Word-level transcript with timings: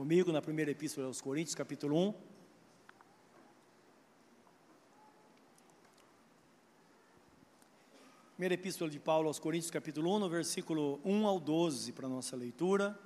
comigo 0.00 0.32
na 0.32 0.40
primeira 0.40 0.70
epístola 0.70 1.08
aos 1.08 1.20
Coríntios, 1.20 1.54
capítulo 1.54 1.94
1. 1.94 2.14
Primeira 8.32 8.54
epístola 8.54 8.90
de 8.90 8.98
Paulo 8.98 9.28
aos 9.28 9.38
Coríntios, 9.38 9.70
capítulo 9.70 10.10
1, 10.16 10.18
no 10.20 10.30
versículo 10.30 11.00
1 11.04 11.26
ao 11.26 11.38
12, 11.38 11.92
para 11.92 12.08
nossa 12.08 12.34
leitura. 12.34 12.98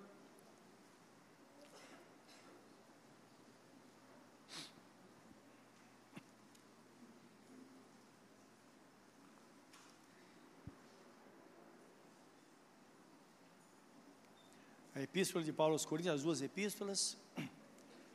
Epístola 15.14 15.44
de 15.44 15.52
Paulo 15.52 15.74
aos 15.74 15.86
Coríntios, 15.86 16.12
as 16.12 16.22
duas 16.24 16.42
epístolas, 16.42 17.16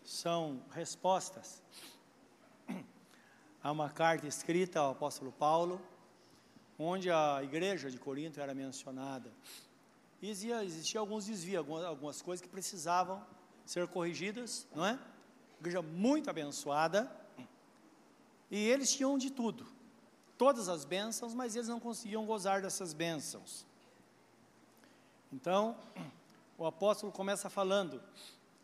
são 0.04 0.62
respostas 0.70 1.64
a 3.64 3.72
uma 3.72 3.90
carta 3.90 4.28
escrita 4.28 4.82
ao 4.82 4.92
apóstolo 4.92 5.32
Paulo, 5.32 5.82
onde 6.78 7.10
a 7.10 7.40
igreja 7.42 7.90
de 7.90 7.98
Corinto 7.98 8.42
era 8.42 8.54
mencionada. 8.54 9.32
E 10.22 10.30
existia, 10.30 10.62
existia 10.62 11.00
alguns 11.00 11.26
desvios, 11.26 11.60
algumas, 11.60 11.86
algumas 11.86 12.22
coisas 12.22 12.46
que 12.46 12.52
precisavam 12.52 13.26
ser 13.66 13.88
corrigidas, 13.88 14.68
não 14.76 14.86
é? 14.86 15.00
Igreja 15.58 15.82
muito 15.82 16.30
abençoada, 16.30 17.10
e 18.52 18.58
eles 18.58 18.92
tinham 18.92 19.18
de 19.18 19.32
tudo, 19.32 19.66
todas 20.38 20.68
as 20.68 20.84
bênçãos, 20.84 21.34
mas 21.34 21.56
eles 21.56 21.70
não 21.70 21.80
conseguiam 21.80 22.26
gozar 22.26 22.62
dessas 22.62 22.92
bênçãos. 22.92 23.66
Então, 25.32 25.78
o 26.60 26.66
apóstolo 26.66 27.10
começa 27.10 27.50
falando 27.50 28.04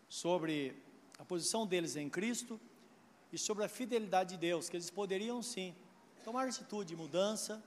sobre 0.10 0.76
a 1.18 1.24
posição 1.24 1.66
deles 1.66 1.96
em 1.96 2.10
Cristo 2.10 2.60
e 3.32 3.38
sobre 3.38 3.64
a 3.64 3.70
fidelidade 3.70 4.32
de 4.32 4.38
Deus, 4.38 4.68
que 4.68 4.76
eles 4.76 4.90
poderiam 4.90 5.42
sim 5.42 5.74
tomar 6.26 6.46
atitude 6.46 6.90
de 6.90 6.96
mudança 6.96 7.64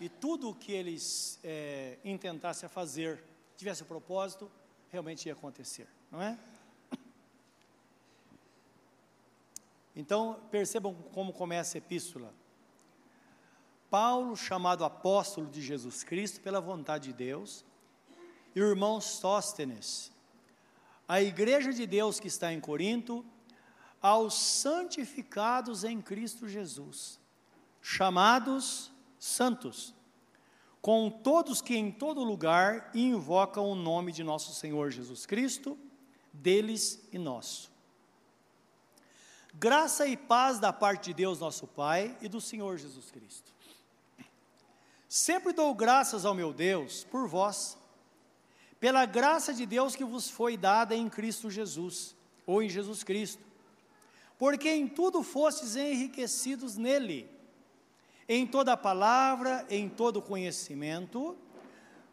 e 0.00 0.08
tudo 0.08 0.50
o 0.50 0.54
que 0.54 0.70
eles 0.70 1.40
é, 1.42 1.98
intentassem 2.04 2.68
fazer, 2.68 3.20
tivesse 3.56 3.82
propósito, 3.82 4.48
realmente 4.90 5.26
ia 5.26 5.32
acontecer, 5.32 5.88
não 6.08 6.22
é? 6.22 6.38
Então, 9.96 10.40
percebam 10.52 10.94
como 11.12 11.32
começa 11.32 11.76
a 11.76 11.78
epístola. 11.78 12.32
Paulo, 13.90 14.36
chamado 14.36 14.84
apóstolo 14.84 15.48
de 15.48 15.60
Jesus 15.60 16.04
Cristo 16.04 16.40
pela 16.40 16.60
vontade 16.60 17.08
de 17.08 17.12
Deus, 17.12 17.64
irmão 18.54 19.00
Sóstenes, 19.00 20.12
a 21.06 21.20
igreja 21.20 21.72
de 21.72 21.86
Deus 21.86 22.20
que 22.20 22.28
está 22.28 22.52
em 22.52 22.60
Corinto, 22.60 23.24
aos 24.00 24.34
santificados 24.34 25.84
em 25.84 26.00
Cristo 26.00 26.48
Jesus, 26.48 27.20
chamados 27.82 28.90
santos, 29.18 29.94
com 30.80 31.10
todos 31.10 31.60
que 31.60 31.76
em 31.76 31.90
todo 31.90 32.24
lugar 32.24 32.90
invocam 32.94 33.70
o 33.70 33.74
nome 33.74 34.12
de 34.12 34.24
nosso 34.24 34.54
Senhor 34.54 34.90
Jesus 34.90 35.26
Cristo, 35.26 35.78
deles 36.32 37.06
e 37.12 37.18
nosso. 37.18 37.70
Graça 39.52 40.06
e 40.06 40.16
paz 40.16 40.58
da 40.58 40.72
parte 40.72 41.06
de 41.06 41.14
Deus, 41.14 41.40
nosso 41.40 41.66
Pai, 41.66 42.16
e 42.20 42.28
do 42.28 42.40
Senhor 42.40 42.78
Jesus 42.78 43.10
Cristo. 43.10 43.52
Sempre 45.08 45.52
dou 45.52 45.74
graças 45.74 46.24
ao 46.24 46.34
meu 46.34 46.52
Deus 46.52 47.04
por 47.04 47.26
vós, 47.28 47.76
pela 48.80 49.04
graça 49.04 49.52
de 49.52 49.66
Deus 49.66 49.94
que 49.94 50.04
vos 50.04 50.30
foi 50.30 50.56
dada 50.56 50.96
em 50.96 51.08
Cristo 51.08 51.50
Jesus, 51.50 52.16
ou 52.46 52.62
em 52.62 52.68
Jesus 52.68 53.04
Cristo, 53.04 53.44
porque 54.38 54.70
em 54.70 54.88
tudo 54.88 55.22
fostes 55.22 55.76
enriquecidos 55.76 56.78
nele, 56.78 57.30
em 58.26 58.46
toda 58.46 58.76
palavra, 58.76 59.66
em 59.68 59.86
todo 59.86 60.22
conhecimento, 60.22 61.36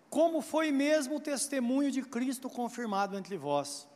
como 0.09 0.41
foi 0.41 0.71
mesmo 0.71 1.15
o 1.15 1.21
testemunho 1.21 1.89
de 1.89 2.01
Cristo 2.01 2.49
confirmado 2.49 3.17
entre 3.17 3.37
vós. 3.37 3.87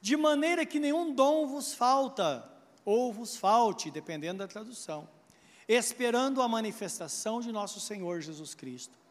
De 0.00 0.16
maneira 0.16 0.64
que 0.64 0.78
nenhum 0.78 1.12
dom 1.12 1.48
vos 1.48 1.74
falta, 1.74 2.48
ou 2.84 3.12
vos 3.12 3.36
falte, 3.36 3.90
dependendo 3.90 4.38
da 4.38 4.46
tradução, 4.46 5.08
esperando 5.66 6.40
a 6.40 6.46
manifestação 6.46 7.40
de 7.40 7.50
nosso 7.50 7.80
Senhor 7.80 8.20
Jesus 8.20 8.54
Cristo 8.54 9.05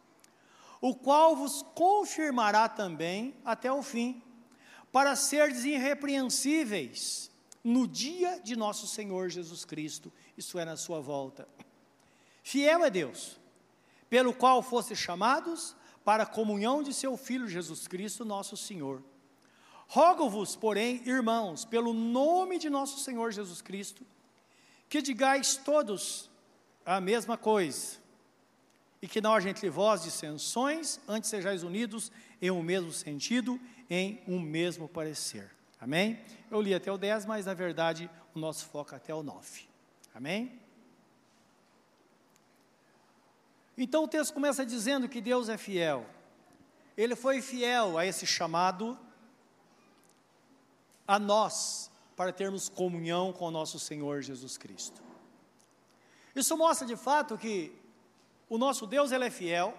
o 0.81 0.95
qual 0.95 1.35
vos 1.35 1.63
confirmará 1.73 2.67
também 2.69 3.35
até 3.43 3.71
o 3.71 3.81
fim, 3.81 4.21
para 4.91 5.15
seres 5.15 5.63
irrepreensíveis 5.63 7.31
no 7.63 7.87
dia 7.87 8.39
de 8.43 8.55
nosso 8.55 8.87
Senhor 8.87 9.29
Jesus 9.29 9.65
Cristo, 9.65 10.11
isso 10.37 10.59
é, 10.59 10.65
na 10.65 10.77
sua 10.77 11.01
volta. 11.01 11.47
Fiel 12.43 12.85
é 12.85 12.89
Deus, 12.89 13.39
pelo 14.09 14.33
qual 14.33 14.61
foste 14.61 14.95
chamados 14.95 15.75
para 16.03 16.23
a 16.23 16.27
comunhão 16.27 16.83
de 16.83 16.93
seu 16.93 17.17
Filho 17.17 17.47
Jesus 17.47 17.87
Cristo, 17.87 18.23
nosso 18.23 18.55
Senhor. 18.55 19.03
Rogo-vos, 19.87 20.55
porém, 20.55 21.01
irmãos, 21.07 21.65
pelo 21.65 21.93
nome 21.93 22.59
de 22.59 22.69
nosso 22.69 22.99
Senhor 22.99 23.31
Jesus 23.31 23.61
Cristo, 23.61 24.05
que 24.87 25.01
digais 25.01 25.57
todos 25.57 26.29
a 26.85 27.01
mesma 27.01 27.37
coisa 27.37 28.04
e 29.05 29.07
que 29.07 29.21
não 29.21 29.35
haja 29.35 29.51
entre 29.51 29.69
vós 29.69 30.01
dissensões, 30.01 30.99
antes 31.07 31.29
sejais 31.29 31.61
unidos 31.61 32.11
em 32.41 32.49
um 32.49 32.63
mesmo 32.63 32.91
sentido, 32.91 33.61
em 33.87 34.19
um 34.27 34.39
mesmo 34.39 34.89
parecer. 34.89 35.51
Amém? 35.79 36.19
Eu 36.49 36.59
li 36.59 36.73
até 36.73 36.91
o 36.91 36.97
10, 36.97 37.27
mas 37.27 37.45
na 37.45 37.53
verdade 37.53 38.09
o 38.33 38.39
nosso 38.39 38.65
foco 38.65 38.95
é 38.95 38.97
até 38.97 39.13
o 39.13 39.21
9. 39.21 39.69
Amém? 40.15 40.59
Então 43.77 44.05
o 44.05 44.07
texto 44.07 44.33
começa 44.33 44.65
dizendo 44.65 45.07
que 45.07 45.21
Deus 45.21 45.49
é 45.49 45.57
fiel. 45.57 46.03
Ele 46.97 47.15
foi 47.15 47.43
fiel 47.43 47.99
a 47.99 48.07
esse 48.07 48.25
chamado 48.25 48.97
a 51.07 51.19
nós 51.19 51.91
para 52.15 52.33
termos 52.33 52.69
comunhão 52.69 53.31
com 53.31 53.45
o 53.45 53.51
nosso 53.51 53.77
Senhor 53.77 54.23
Jesus 54.23 54.57
Cristo. 54.57 54.99
Isso 56.35 56.57
mostra 56.57 56.87
de 56.87 56.95
fato 56.95 57.37
que 57.37 57.84
o 58.49 58.57
nosso 58.57 58.85
Deus 58.85 59.11
ele 59.11 59.25
é 59.25 59.29
fiel 59.29 59.77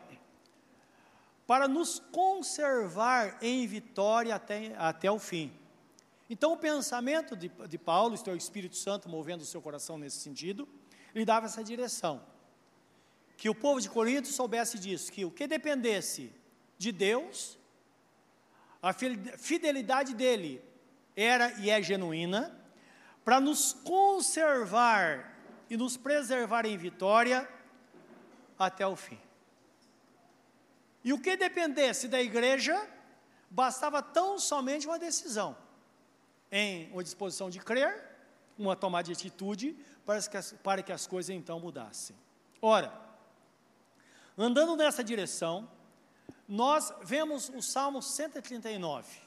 para 1.47 1.69
nos 1.69 2.01
conservar 2.11 3.39
em 3.41 3.67
vitória 3.67 4.35
até, 4.35 4.75
até 4.77 5.11
o 5.11 5.19
fim. 5.19 5.53
Então, 6.29 6.53
o 6.53 6.57
pensamento 6.57 7.37
de, 7.37 7.49
de 7.69 7.79
Paulo, 7.79 8.17
é, 8.27 8.31
o 8.31 8.37
Espírito 8.37 8.77
Santo 8.77 9.09
movendo 9.09 9.43
o 9.43 9.45
seu 9.45 9.63
coração 9.63 9.97
nesse 9.97 10.19
sentido, 10.19 10.69
lhe 11.15 11.25
dava 11.25 11.47
essa 11.47 11.63
direção. 11.63 12.21
Que 13.37 13.49
o 13.49 13.55
povo 13.55 13.81
de 13.81 13.89
Corinto 13.89 14.27
soubesse 14.27 14.79
disso, 14.79 15.13
que 15.13 15.25
o 15.25 15.31
que 15.31 15.47
dependesse 15.47 16.33
de 16.77 16.91
Deus, 16.91 17.57
a 18.83 18.93
fidelidade 18.93 20.15
dele 20.15 20.61
era 21.15 21.53
e 21.61 21.71
é 21.71 21.81
genuína, 21.81 22.61
para 23.25 23.41
nos 23.41 23.73
conservar 23.73 25.37
e 25.71 25.77
nos 25.77 25.97
preservar 25.97 26.67
em 26.67 26.77
vitória 26.77 27.49
até 28.59 28.87
o 28.87 28.97
fim. 28.97 29.19
E 31.05 31.13
o 31.13 31.21
que 31.21 31.37
dependesse 31.37 32.09
da 32.09 32.21
igreja, 32.21 32.89
bastava 33.51 34.03
tão 34.03 34.39
somente 34.39 34.87
uma 34.87 34.99
decisão, 34.99 35.57
em 36.51 36.91
uma 36.91 37.03
disposição 37.03 37.49
de 37.49 37.59
crer, 37.61 38.17
uma 38.59 38.75
tomada 38.75 39.05
de 39.05 39.13
atitude, 39.13 39.77
para 40.05 40.21
que 40.21 40.37
as, 40.37 40.53
para 40.63 40.83
que 40.83 40.93
as 40.93 41.07
coisas 41.07 41.31
então 41.31 41.61
mudassem. 41.61 42.17
Ora, 42.61 42.93
andando 44.37 44.77
nessa 44.77 45.05
direção, 45.05 45.69
nós 46.49 46.93
vemos 47.03 47.49
o 47.51 47.61
Salmo 47.61 48.03
139. 48.03 49.21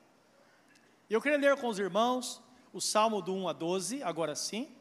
Eu 1.10 1.22
queria 1.22 1.38
ler 1.38 1.58
com 1.58 1.68
os 1.68 1.80
irmãos 1.80 2.42
o 2.72 2.80
Salmo 2.80 3.22
do 3.22 3.34
1 3.34 3.48
a 3.48 3.54
12, 3.54 4.04
agora 4.04 4.36
sim. 4.36 4.72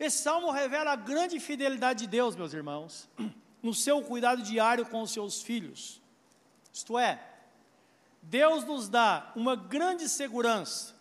Esse 0.00 0.22
salmo 0.22 0.50
revela 0.50 0.92
a 0.92 0.96
grande 0.96 1.38
fidelidade 1.38 2.00
de 2.00 2.06
Deus, 2.06 2.34
meus 2.34 2.54
irmãos, 2.54 3.06
no 3.62 3.74
seu 3.74 4.02
cuidado 4.02 4.42
diário 4.42 4.86
com 4.86 5.02
os 5.02 5.12
seus 5.12 5.42
filhos. 5.42 6.00
Isto 6.72 6.98
é, 6.98 7.22
Deus 8.22 8.64
nos 8.64 8.88
dá 8.88 9.30
uma 9.36 9.54
grande 9.54 10.08
segurança 10.08 10.98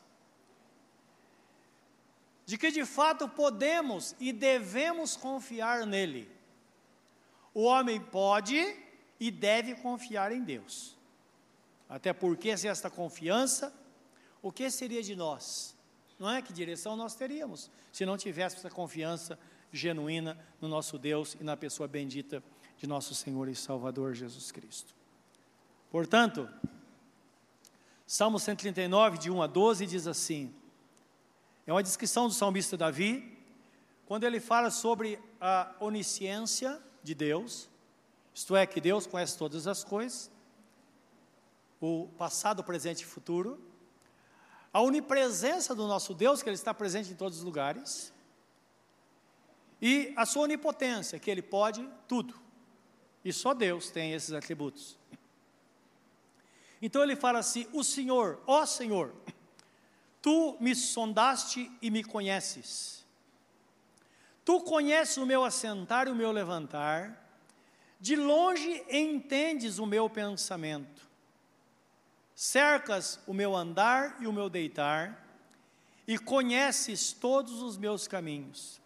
de 2.46 2.58
que 2.58 2.72
de 2.72 2.84
fato 2.84 3.30
podemos 3.30 4.16
e 4.20 4.34
devemos 4.34 5.16
confiar 5.16 5.86
nele. 5.86 6.30
O 7.54 7.62
homem 7.62 8.02
pode 8.02 8.76
e 9.20 9.32
deve 9.32 9.76
confiar 9.76 10.32
em 10.32 10.44
Deus. 10.44 10.98
Até 11.88 12.12
porque, 12.12 12.58
se 12.58 12.68
esta 12.68 12.90
confiança, 12.90 13.74
o 14.42 14.52
que 14.52 14.70
seria 14.70 15.02
de 15.02 15.16
nós? 15.16 15.76
Não 16.20 16.30
é? 16.30 16.42
Que 16.42 16.52
direção 16.52 16.96
nós 16.96 17.16
teríamos 17.16 17.72
se 17.92 18.06
não 18.06 18.18
tivéssemos 18.18 18.66
a 18.66 18.70
confiança 18.70 19.40
genuína 19.72 20.38
no 20.60 20.68
nosso 20.68 20.98
Deus 20.98 21.36
e 21.40 21.44
na 21.44 21.56
pessoa 21.56 21.88
bendita 21.88 22.44
de 22.78 22.86
nosso 22.86 23.16
Senhor 23.16 23.48
e 23.48 23.56
Salvador 23.56 24.14
Jesus 24.14 24.52
Cristo. 24.52 24.94
Portanto, 25.90 26.50
Salmo 28.06 28.40
139, 28.40 29.18
de 29.18 29.32
1 29.32 29.42
a 29.42 29.48
12, 29.48 29.86
diz 29.86 30.08
assim: 30.08 30.54
é 31.70 31.72
uma 31.72 31.84
descrição 31.84 32.28
do 32.28 32.34
salmista 32.34 32.76
Davi, 32.76 33.38
quando 34.08 34.24
ele 34.24 34.40
fala 34.40 34.72
sobre 34.72 35.20
a 35.40 35.72
onisciência 35.80 36.82
de 37.04 37.14
Deus, 37.14 37.70
isto 38.34 38.56
é, 38.56 38.66
que 38.66 38.82
Deus 38.82 39.06
conhece 39.06 39.38
todas 39.38 39.68
as 39.68 39.84
coisas, 39.84 40.32
o 41.80 42.08
passado, 42.18 42.64
presente 42.64 43.02
e 43.02 43.06
futuro, 43.06 43.62
a 44.72 44.82
onipresença 44.82 45.74
do 45.74 45.88
nosso 45.88 46.14
Deus, 46.14 46.42
que 46.42 46.50
Ele 46.50 46.56
está 46.56 46.74
presente 46.74 47.12
em 47.12 47.16
todos 47.16 47.40
os 47.40 47.44
lugares, 47.44 48.14
e 49.82 50.14
a 50.16 50.26
sua 50.26 50.44
onipotência, 50.44 51.20
que 51.20 51.32
Ele 51.32 51.42
pode 51.42 51.88
tudo. 52.08 52.34
E 53.24 53.34
só 53.34 53.54
Deus 53.54 53.90
tem 53.90 54.14
esses 54.14 54.34
atributos. 54.34 54.98
Então 56.82 57.04
ele 57.04 57.16
fala 57.16 57.40
assim: 57.40 57.68
O 57.74 57.84
Senhor, 57.84 58.42
ó 58.48 58.66
Senhor, 58.66 59.14
tu 60.22 60.58
me 60.60 60.74
sondaste 60.76 61.72
e 61.82 61.92
me 61.92 62.04
conheces. 62.04 63.06
Tu 64.46 64.60
conheces 64.62 65.18
o 65.18 65.26
meu 65.26 65.44
assentar 65.44 66.08
e 66.08 66.12
o 66.12 66.16
meu 66.16 66.32
levantar, 66.32 67.30
de 68.00 68.16
longe 68.16 68.84
entendes 68.90 69.78
o 69.78 69.86
meu 69.86 70.10
pensamento. 70.10 71.09
Cercas 72.42 73.20
o 73.28 73.34
meu 73.34 73.54
andar 73.54 74.16
e 74.22 74.26
o 74.26 74.32
meu 74.32 74.50
deitar, 74.50 75.28
e 76.08 76.18
conheces 76.18 77.12
todos 77.12 77.62
os 77.62 77.78
meus 77.78 78.08
caminhos. 78.08 78.80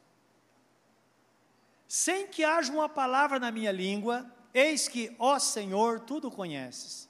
Sem 1.87 2.25
que 2.25 2.43
haja 2.43 2.73
uma 2.73 2.89
palavra 2.89 3.39
na 3.39 3.51
minha 3.51 3.71
língua, 3.71 4.25
eis 4.55 4.87
que, 4.87 5.15
ó 5.19 5.37
Senhor, 5.37 5.99
tudo 5.99 6.31
conheces. 6.31 7.07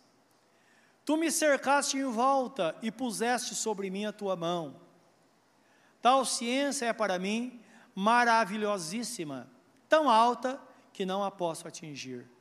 Tu 1.06 1.16
me 1.16 1.32
cercaste 1.32 1.96
em 1.96 2.12
volta 2.12 2.76
e 2.82 2.92
puseste 2.92 3.56
sobre 3.56 3.90
mim 3.90 4.04
a 4.04 4.12
tua 4.12 4.36
mão. 4.36 4.76
Tal 6.02 6.26
ciência 6.26 6.88
é 6.88 6.92
para 6.92 7.18
mim 7.18 7.64
maravilhosíssima, 7.96 9.50
tão 9.88 10.10
alta 10.10 10.60
que 10.92 11.06
não 11.06 11.24
a 11.24 11.32
posso 11.32 11.70
atingir. 11.70 12.33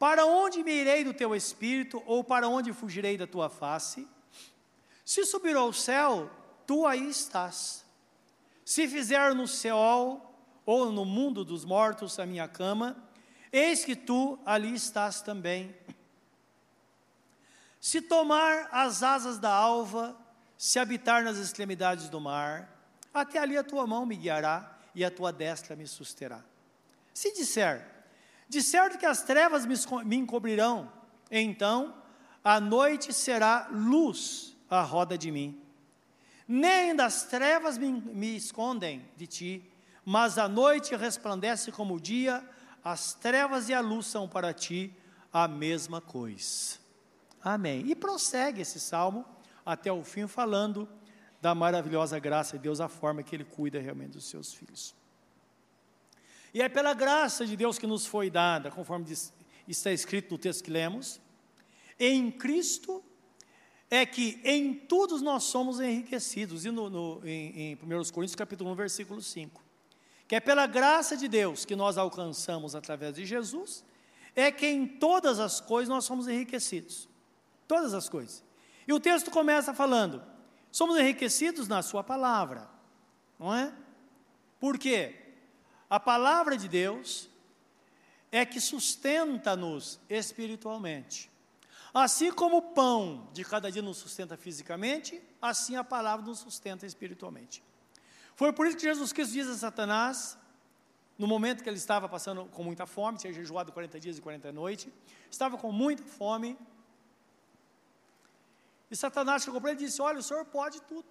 Para 0.00 0.24
onde 0.24 0.64
me 0.64 0.72
irei 0.72 1.04
do 1.04 1.12
teu 1.12 1.36
espírito, 1.36 2.02
ou 2.06 2.24
para 2.24 2.48
onde 2.48 2.72
fugirei 2.72 3.18
da 3.18 3.26
tua 3.26 3.50
face? 3.50 4.08
Se 5.04 5.26
subir 5.26 5.54
ao 5.54 5.74
céu, 5.74 6.30
tu 6.66 6.86
aí 6.86 7.10
estás. 7.10 7.84
Se 8.64 8.88
fizer 8.88 9.34
no 9.34 9.46
céu 9.46 10.34
ou 10.64 10.90
no 10.90 11.04
mundo 11.04 11.44
dos 11.44 11.66
mortos 11.66 12.18
a 12.18 12.24
minha 12.24 12.48
cama, 12.48 12.96
eis 13.52 13.84
que 13.84 13.94
tu 13.94 14.38
ali 14.46 14.74
estás 14.74 15.20
também. 15.20 15.76
Se 17.78 18.00
tomar 18.00 18.70
as 18.72 19.02
asas 19.02 19.38
da 19.38 19.52
alva, 19.52 20.16
se 20.56 20.78
habitar 20.78 21.22
nas 21.22 21.36
extremidades 21.36 22.08
do 22.08 22.18
mar, 22.18 22.74
até 23.12 23.38
ali 23.38 23.54
a 23.54 23.62
tua 23.62 23.86
mão 23.86 24.06
me 24.06 24.16
guiará 24.16 24.78
e 24.94 25.04
a 25.04 25.10
tua 25.10 25.30
destra 25.30 25.76
me 25.76 25.86
susterá. 25.86 26.42
Se 27.12 27.34
disser, 27.34 27.99
de 28.50 28.60
certo 28.60 28.98
que 28.98 29.06
as 29.06 29.22
trevas 29.22 29.64
me 29.64 30.16
encobrirão, 30.16 30.92
então 31.30 31.94
a 32.42 32.58
noite 32.58 33.12
será 33.12 33.68
luz 33.70 34.56
à 34.68 34.82
roda 34.82 35.16
de 35.16 35.30
mim. 35.30 35.62
Nem 36.48 36.96
das 36.96 37.22
trevas 37.22 37.78
me, 37.78 38.36
escondem 38.36 39.08
de 39.16 39.28
ti, 39.28 39.72
mas 40.04 40.36
a 40.36 40.48
noite 40.48 40.96
resplandece 40.96 41.70
como 41.70 41.94
o 41.94 42.00
dia, 42.00 42.44
as 42.82 43.14
trevas 43.14 43.68
e 43.68 43.72
a 43.72 43.78
luz 43.78 44.06
são 44.06 44.28
para 44.28 44.52
ti 44.52 44.92
a 45.32 45.46
mesma 45.46 46.00
coisa. 46.00 46.76
Amém. 47.40 47.84
E 47.86 47.94
prossegue 47.94 48.62
esse 48.62 48.80
salmo 48.80 49.24
até 49.64 49.92
o 49.92 50.02
fim, 50.02 50.26
falando 50.26 50.88
da 51.40 51.54
maravilhosa 51.54 52.18
graça 52.18 52.56
de 52.56 52.64
Deus, 52.64 52.80
a 52.80 52.88
forma 52.88 53.22
que 53.22 53.36
Ele 53.36 53.44
cuida 53.44 53.78
realmente 53.78 54.14
dos 54.14 54.28
seus 54.28 54.52
filhos. 54.52 54.98
E 56.52 56.60
é 56.60 56.68
pela 56.68 56.94
graça 56.94 57.46
de 57.46 57.56
Deus 57.56 57.78
que 57.78 57.86
nos 57.86 58.06
foi 58.06 58.30
dada, 58.30 58.70
conforme 58.70 59.04
diz, 59.04 59.32
está 59.68 59.92
escrito 59.92 60.32
no 60.32 60.38
texto 60.38 60.64
que 60.64 60.70
lemos, 60.70 61.20
em 61.98 62.30
Cristo 62.30 63.04
é 63.90 64.06
que 64.06 64.40
em 64.44 64.72
todos 64.72 65.20
nós 65.20 65.44
somos 65.44 65.80
enriquecidos, 65.80 66.64
e 66.64 66.70
no, 66.70 66.88
no, 66.88 67.20
em, 67.24 67.72
em 67.72 67.74
1 67.74 67.78
Coríntios 68.12 68.34
capítulo 68.34 68.70
1, 68.70 68.74
versículo 68.74 69.20
5, 69.20 69.62
que 70.26 70.36
é 70.36 70.40
pela 70.40 70.66
graça 70.66 71.16
de 71.16 71.26
Deus 71.26 71.64
que 71.64 71.74
nós 71.74 71.98
alcançamos 71.98 72.74
através 72.74 73.14
de 73.14 73.26
Jesus, 73.26 73.84
é 74.34 74.50
que 74.52 74.66
em 74.66 74.86
todas 74.86 75.40
as 75.40 75.60
coisas 75.60 75.88
nós 75.88 76.04
somos 76.04 76.28
enriquecidos, 76.28 77.08
todas 77.66 77.92
as 77.94 78.08
coisas. 78.08 78.44
E 78.86 78.92
o 78.92 79.00
texto 79.00 79.30
começa 79.30 79.74
falando, 79.74 80.22
somos 80.70 80.96
enriquecidos 80.98 81.66
na 81.66 81.82
sua 81.82 82.04
palavra, 82.04 82.68
não 83.38 83.54
é? 83.54 83.72
Por 84.60 84.78
quê? 84.78 85.19
A 85.90 85.98
palavra 85.98 86.56
de 86.56 86.68
Deus 86.68 87.28
é 88.30 88.46
que 88.46 88.60
sustenta-nos 88.60 89.98
espiritualmente. 90.08 91.28
Assim 91.92 92.30
como 92.30 92.58
o 92.58 92.62
pão 92.62 93.28
de 93.32 93.44
cada 93.44 93.72
dia 93.72 93.82
nos 93.82 93.96
sustenta 93.96 94.36
fisicamente, 94.36 95.20
assim 95.42 95.74
a 95.74 95.82
palavra 95.82 96.24
nos 96.24 96.38
sustenta 96.38 96.86
espiritualmente. 96.86 97.64
Foi 98.36 98.52
por 98.52 98.68
isso 98.68 98.76
que 98.76 98.84
Jesus 98.84 99.12
Cristo 99.12 99.32
diz 99.32 99.48
a 99.48 99.56
Satanás, 99.56 100.38
no 101.18 101.26
momento 101.26 101.62
que 101.64 101.68
ele 101.68 101.76
estava 101.76 102.08
passando 102.08 102.46
com 102.46 102.62
muita 102.62 102.86
fome, 102.86 103.18
tinha 103.18 103.32
jejuado 103.32 103.72
40 103.72 103.98
dias 103.98 104.16
e 104.16 104.22
40 104.22 104.52
noites, 104.52 104.88
estava 105.28 105.58
com 105.58 105.72
muita 105.72 106.04
fome, 106.04 106.56
e 108.90 108.96
Satanás 108.96 109.42
chegou 109.42 109.60
para 109.60 109.72
ele 109.72 109.82
e 109.82 109.86
disse: 109.86 110.00
Olha, 110.00 110.18
o 110.18 110.22
senhor 110.22 110.44
pode 110.44 110.80
tudo, 110.82 111.08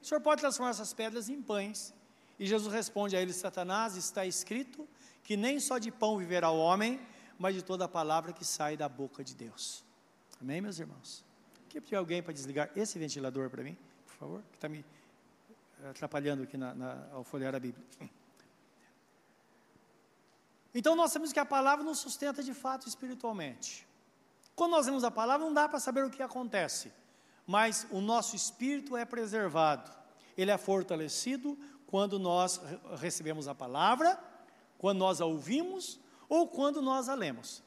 o 0.00 0.04
senhor 0.04 0.20
pode 0.20 0.40
transformar 0.40 0.70
essas 0.70 0.92
pedras 0.92 1.28
em 1.28 1.40
pães. 1.40 1.94
E 2.42 2.46
Jesus 2.46 2.74
responde 2.74 3.14
a 3.14 3.22
ele: 3.22 3.32
Satanás, 3.32 3.94
está 3.94 4.26
escrito 4.26 4.88
que 5.22 5.36
nem 5.36 5.60
só 5.60 5.78
de 5.78 5.92
pão 5.92 6.18
viverá 6.18 6.50
o 6.50 6.58
homem, 6.58 7.00
mas 7.38 7.54
de 7.54 7.62
toda 7.62 7.84
a 7.84 7.88
palavra 7.88 8.32
que 8.32 8.44
sai 8.44 8.76
da 8.76 8.88
boca 8.88 9.22
de 9.22 9.32
Deus. 9.32 9.84
Amém, 10.40 10.60
meus 10.60 10.76
irmãos? 10.80 11.24
Quer 11.68 11.80
pedir 11.80 11.94
alguém 11.94 12.20
para 12.20 12.32
desligar 12.32 12.68
esse 12.74 12.98
ventilador 12.98 13.48
para 13.48 13.62
mim, 13.62 13.78
por 14.04 14.14
favor? 14.16 14.42
Que 14.50 14.56
está 14.56 14.68
me 14.68 14.84
atrapalhando 15.88 16.42
aqui 16.42 16.56
na, 16.56 16.74
na, 16.74 17.06
ao 17.12 17.22
folhear 17.22 17.54
a 17.54 17.60
Bíblia. 17.60 17.86
Então 20.74 20.96
nós 20.96 21.12
sabemos 21.12 21.32
que 21.32 21.38
a 21.38 21.44
palavra 21.44 21.84
nos 21.84 21.98
sustenta 21.98 22.42
de 22.42 22.52
fato 22.52 22.88
espiritualmente. 22.88 23.86
Quando 24.56 24.72
nós 24.72 24.86
lemos 24.86 25.04
a 25.04 25.12
palavra, 25.12 25.46
não 25.46 25.54
dá 25.54 25.68
para 25.68 25.78
saber 25.78 26.04
o 26.04 26.10
que 26.10 26.20
acontece, 26.24 26.92
mas 27.46 27.86
o 27.88 28.00
nosso 28.00 28.34
espírito 28.34 28.96
é 28.96 29.04
preservado, 29.04 29.88
ele 30.36 30.50
é 30.50 30.58
fortalecido 30.58 31.56
quando 31.92 32.18
nós 32.18 32.58
recebemos 32.98 33.46
a 33.46 33.54
palavra, 33.54 34.18
quando 34.78 35.00
nós 35.00 35.20
a 35.20 35.26
ouvimos 35.26 36.00
ou 36.26 36.48
quando 36.48 36.80
nós 36.80 37.06
a 37.06 37.14
lemos. 37.14 37.62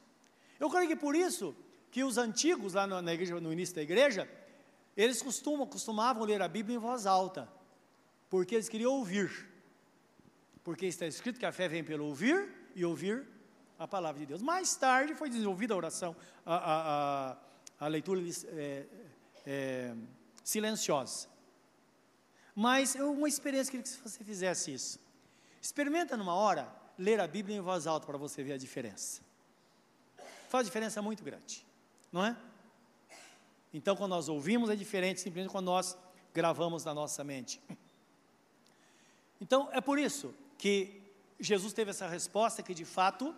Eu 0.58 0.68
creio 0.68 0.88
que 0.88 0.96
por 0.96 1.14
isso 1.14 1.54
que 1.92 2.02
os 2.02 2.18
antigos 2.18 2.74
lá 2.74 2.88
na 2.88 3.14
igreja, 3.14 3.40
no 3.40 3.52
início 3.52 3.76
da 3.76 3.82
igreja, 3.82 4.28
eles 4.96 5.22
costumam, 5.22 5.64
costumavam 5.64 6.24
ler 6.24 6.42
a 6.42 6.48
Bíblia 6.48 6.74
em 6.74 6.80
voz 6.80 7.06
alta, 7.06 7.48
porque 8.28 8.56
eles 8.56 8.68
queriam 8.68 8.94
ouvir. 8.94 9.30
Porque 10.64 10.86
está 10.86 11.06
escrito 11.06 11.38
que 11.38 11.46
a 11.46 11.52
fé 11.52 11.68
vem 11.68 11.84
pelo 11.84 12.06
ouvir 12.06 12.52
e 12.74 12.84
ouvir 12.84 13.24
a 13.78 13.86
palavra 13.86 14.18
de 14.18 14.26
Deus. 14.26 14.42
Mais 14.42 14.74
tarde 14.74 15.14
foi 15.14 15.30
desenvolvida 15.30 15.72
a 15.72 15.76
oração, 15.76 16.16
a, 16.44 16.56
a, 16.56 17.30
a, 17.30 17.36
a 17.78 17.86
leitura 17.86 18.20
é, 18.48 18.86
é, 19.46 19.94
silenciosa. 20.42 21.35
Mas 22.58 22.96
é 22.96 23.04
uma 23.04 23.28
experiência 23.28 23.70
que 23.70 23.86
você 23.86 24.24
fizesse 24.24 24.72
isso. 24.72 24.98
Experimenta 25.60 26.16
numa 26.16 26.34
hora 26.34 26.74
ler 26.98 27.20
a 27.20 27.28
Bíblia 27.28 27.54
em 27.54 27.60
voz 27.60 27.86
alta 27.86 28.06
para 28.06 28.16
você 28.16 28.42
ver 28.42 28.54
a 28.54 28.56
diferença. 28.56 29.20
Faz 30.48 30.66
diferença 30.66 31.02
muito 31.02 31.22
grande, 31.22 31.66
não 32.10 32.24
é? 32.24 32.34
Então, 33.74 33.94
quando 33.94 34.12
nós 34.12 34.30
ouvimos, 34.30 34.70
é 34.70 34.74
diferente 34.74 35.20
simplesmente 35.20 35.52
quando 35.52 35.66
nós 35.66 35.98
gravamos 36.32 36.82
na 36.82 36.94
nossa 36.94 37.22
mente. 37.22 37.60
Então, 39.38 39.68
é 39.70 39.82
por 39.82 39.98
isso 39.98 40.34
que 40.56 41.02
Jesus 41.38 41.74
teve 41.74 41.90
essa 41.90 42.08
resposta 42.08 42.62
que, 42.62 42.72
de 42.72 42.86
fato, 42.86 43.36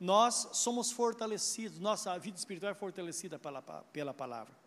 nós 0.00 0.48
somos 0.52 0.90
fortalecidos, 0.90 1.78
nossa 1.78 2.18
vida 2.18 2.38
espiritual 2.38 2.72
é 2.72 2.74
fortalecida 2.74 3.38
pela, 3.38 3.60
pela 3.60 4.14
palavra. 4.14 4.61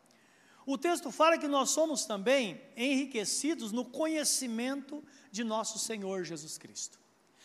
O 0.66 0.78
texto 0.78 1.12
fala 1.12 1.38
que 1.38 1.48
nós 1.48 1.70
somos 1.70 2.06
também 2.06 2.60
enriquecidos 2.76 3.72
no 3.72 3.86
conhecimento 3.86 5.04
de 5.32 5.44
nosso 5.44 5.78
Senhor 5.78 6.24
Jesus 6.24 6.58
Cristo. 6.58 7.00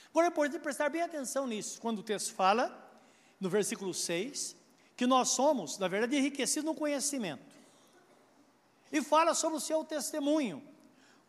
Agora 0.09 0.27
é 0.27 0.31
importante 0.31 0.63
prestar 0.63 0.89
bem 0.89 1.03
atenção 1.03 1.47
nisso, 1.47 1.81
quando 1.81 1.99
o 1.99 2.03
texto 2.03 2.33
fala, 2.33 2.75
no 3.39 3.51
versículo 3.51 3.93
6, 3.93 4.57
que 4.97 5.07
nós 5.07 5.31
somos, 5.31 5.79
na 5.79 5.87
verdade, 5.87 6.17
enriquecidos 6.17 6.65
no 6.65 6.75
conhecimento. 6.75 7.45
E 8.91 9.03
fala 9.03 9.35
sobre 9.35 9.59
o 9.59 9.61
seu 9.61 9.85
testemunho, 9.85 10.63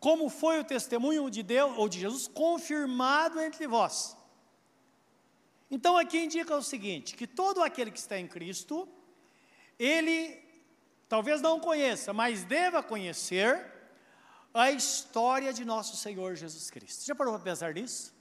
como 0.00 0.28
foi 0.28 0.58
o 0.60 0.64
testemunho 0.64 1.30
de 1.30 1.42
Deus 1.42 1.76
ou 1.76 1.88
de 1.88 2.00
Jesus 2.00 2.26
confirmado 2.26 3.38
entre 3.40 3.66
vós. 3.66 4.16
Então 5.70 5.96
aqui 5.96 6.18
indica 6.18 6.56
o 6.56 6.62
seguinte, 6.62 7.14
que 7.14 7.26
todo 7.26 7.62
aquele 7.62 7.90
que 7.90 7.98
está 7.98 8.18
em 8.18 8.26
Cristo, 8.26 8.88
ele 9.78 10.42
talvez 11.12 11.42
não 11.42 11.60
conheça, 11.60 12.10
mas 12.14 12.42
deva 12.42 12.82
conhecer 12.82 13.70
a 14.54 14.70
história 14.70 15.52
de 15.52 15.62
nosso 15.62 15.94
Senhor 15.94 16.34
Jesus 16.34 16.70
Cristo. 16.70 17.04
Já 17.04 17.14
parou 17.14 17.34
para 17.34 17.42
pensar 17.42 17.74
nisso? 17.74 18.14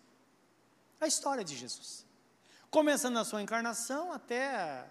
A 1.00 1.08
história 1.08 1.42
de 1.42 1.56
Jesus. 1.56 2.06
Começando 2.70 3.14
na 3.14 3.24
sua 3.24 3.42
encarnação 3.42 4.12
até 4.12 4.86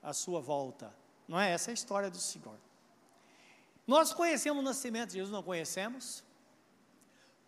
a 0.00 0.12
sua 0.12 0.40
volta. 0.40 0.94
Não 1.26 1.40
é 1.40 1.50
essa 1.50 1.72
a 1.72 1.74
história 1.74 2.08
do 2.08 2.18
Senhor. 2.18 2.56
Nós 3.84 4.12
conhecemos 4.12 4.60
o 4.60 4.64
nascimento 4.64 5.08
de 5.08 5.14
Jesus, 5.14 5.32
não 5.32 5.42
conhecemos? 5.42 6.22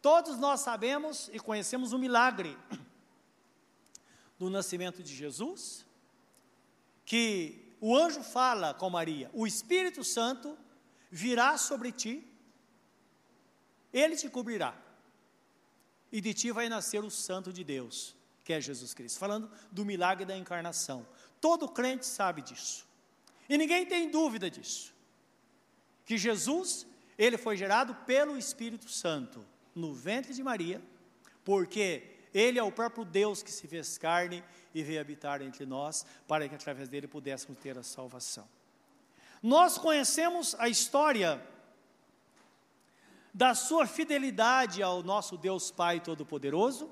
Todos 0.03 0.37
nós 0.37 0.63
sabemos 0.63 1.31
e 1.33 1.39
conhecemos 1.39 1.93
o 1.93 1.99
milagre 1.99 2.59
do 4.37 4.51
nascimento 4.51 5.01
de 5.01 5.15
Jesus, 5.15 5.87
que 7.05 7.60
o 7.81 7.97
anjo 7.97 8.23
fala 8.23 8.75
com 8.75 8.91
Maria: 8.91 9.31
o 9.33 9.47
Espírito 9.47 10.05
Santo 10.05 10.57
virá 11.11 11.57
sobre 11.57 11.91
ti, 11.91 12.27
ele 13.93 14.17
te 14.17 14.29
cobrirá, 14.29 14.77
e 16.13 16.21
de 16.21 16.35
ti 16.35 16.51
vai 16.53 16.69
nascer 16.69 17.03
o 17.03 17.11
Santo 17.11 17.53
de 17.53 17.65
Deus, 17.65 18.15
que 18.45 18.53
é 18.53 18.61
Jesus 18.61 18.95
Cristo. 18.95 19.19
Falando 19.19 19.51
do 19.73 19.85
milagre 19.85 20.25
da 20.25 20.37
encarnação. 20.37 21.07
Todo 21.41 21.69
crente 21.69 22.07
sabe 22.07 22.43
disso, 22.43 22.87
e 23.49 23.57
ninguém 23.57 23.87
tem 23.87 24.11
dúvida 24.11 24.51
disso 24.51 24.93
que 26.11 26.19
Jesus, 26.19 26.89
ele 27.17 27.39
foi 27.39 27.57
gerado 27.57 27.95
pelo 28.05 28.37
Espírito 28.37 28.89
Santo 28.91 29.47
no 29.73 29.95
ventre 29.95 30.35
de 30.35 30.43
Maria, 30.43 30.83
porque 31.45 32.03
ele 32.35 32.59
é 32.59 32.63
o 32.65 32.73
próprio 32.73 33.05
Deus 33.05 33.45
que 33.45 33.53
se 33.53 33.69
fez 33.69 33.97
carne 33.97 34.43
e 34.75 34.83
veio 34.83 35.01
habitar 35.01 35.43
entre 35.43 35.67
nós, 35.67 36.07
para 36.27 36.49
que 36.49 36.55
através 36.55 36.89
dele 36.89 37.09
pudéssemos 37.09 37.59
ter 37.59 37.79
a 37.79 37.83
salvação. 37.83 38.49
Nós 39.43 39.79
conhecemos 39.79 40.55
a 40.59 40.69
história 40.69 41.43
da 43.33 43.55
sua 43.55 43.87
fidelidade 43.87 44.83
ao 44.83 45.03
nosso 45.03 45.37
Deus 45.37 45.71
Pai 45.71 46.01
Todo-Poderoso, 46.01 46.91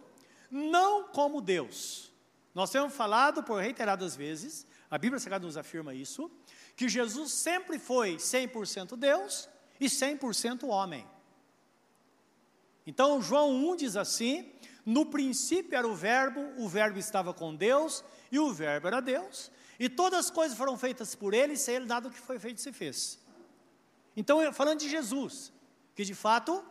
não 0.51 1.09
como 1.09 1.41
Deus. 1.41 2.11
Nós 2.55 2.71
temos 2.71 2.95
falado 2.95 3.43
por 3.43 3.61
reiteradas 3.61 4.17
vezes, 4.17 4.67
a 4.91 4.97
Bíblia 4.97 5.21
Sagrada 5.21 5.45
nos 5.47 5.57
afirma 5.57 5.95
isso, 5.95 6.31
que 6.75 6.89
Jesus 6.89 7.33
sempre 7.33 7.79
foi 7.79 8.17
100% 8.17 8.97
Deus 8.97 9.49
e 9.79 9.87
100% 9.87 10.67
homem. 10.69 11.07
Então, 12.87 13.21
João 13.21 13.55
1 13.55 13.77
diz 13.77 13.97
assim: 13.97 14.51
no 14.89 15.05
princípio 15.05 15.77
era 15.77 15.87
o 15.87 15.95
Verbo, 15.95 16.41
o 16.57 16.67
Verbo 16.67 16.99
estava 16.99 17.35
com 17.35 17.55
Deus 17.55 18.03
e 18.33 18.39
o 18.39 18.51
Verbo 18.55 18.87
era 18.87 19.01
Deus, 19.03 19.51
e 19.79 19.87
todas 19.87 20.21
as 20.21 20.31
coisas 20.31 20.57
foram 20.57 20.79
feitas 20.79 21.15
por 21.15 21.35
ele, 21.35 21.53
e 21.53 21.57
sem 21.59 21.75
ele 21.75 21.85
nada 21.85 22.09
do 22.09 22.15
que 22.15 22.19
foi 22.19 22.39
feito 22.39 22.63
se 22.63 22.73
fez. 22.73 23.19
Então, 24.17 24.51
falando 24.51 24.81
de 24.81 24.89
Jesus, 24.89 25.53
que 25.95 26.07
de 26.07 26.15
fato, 26.15 26.65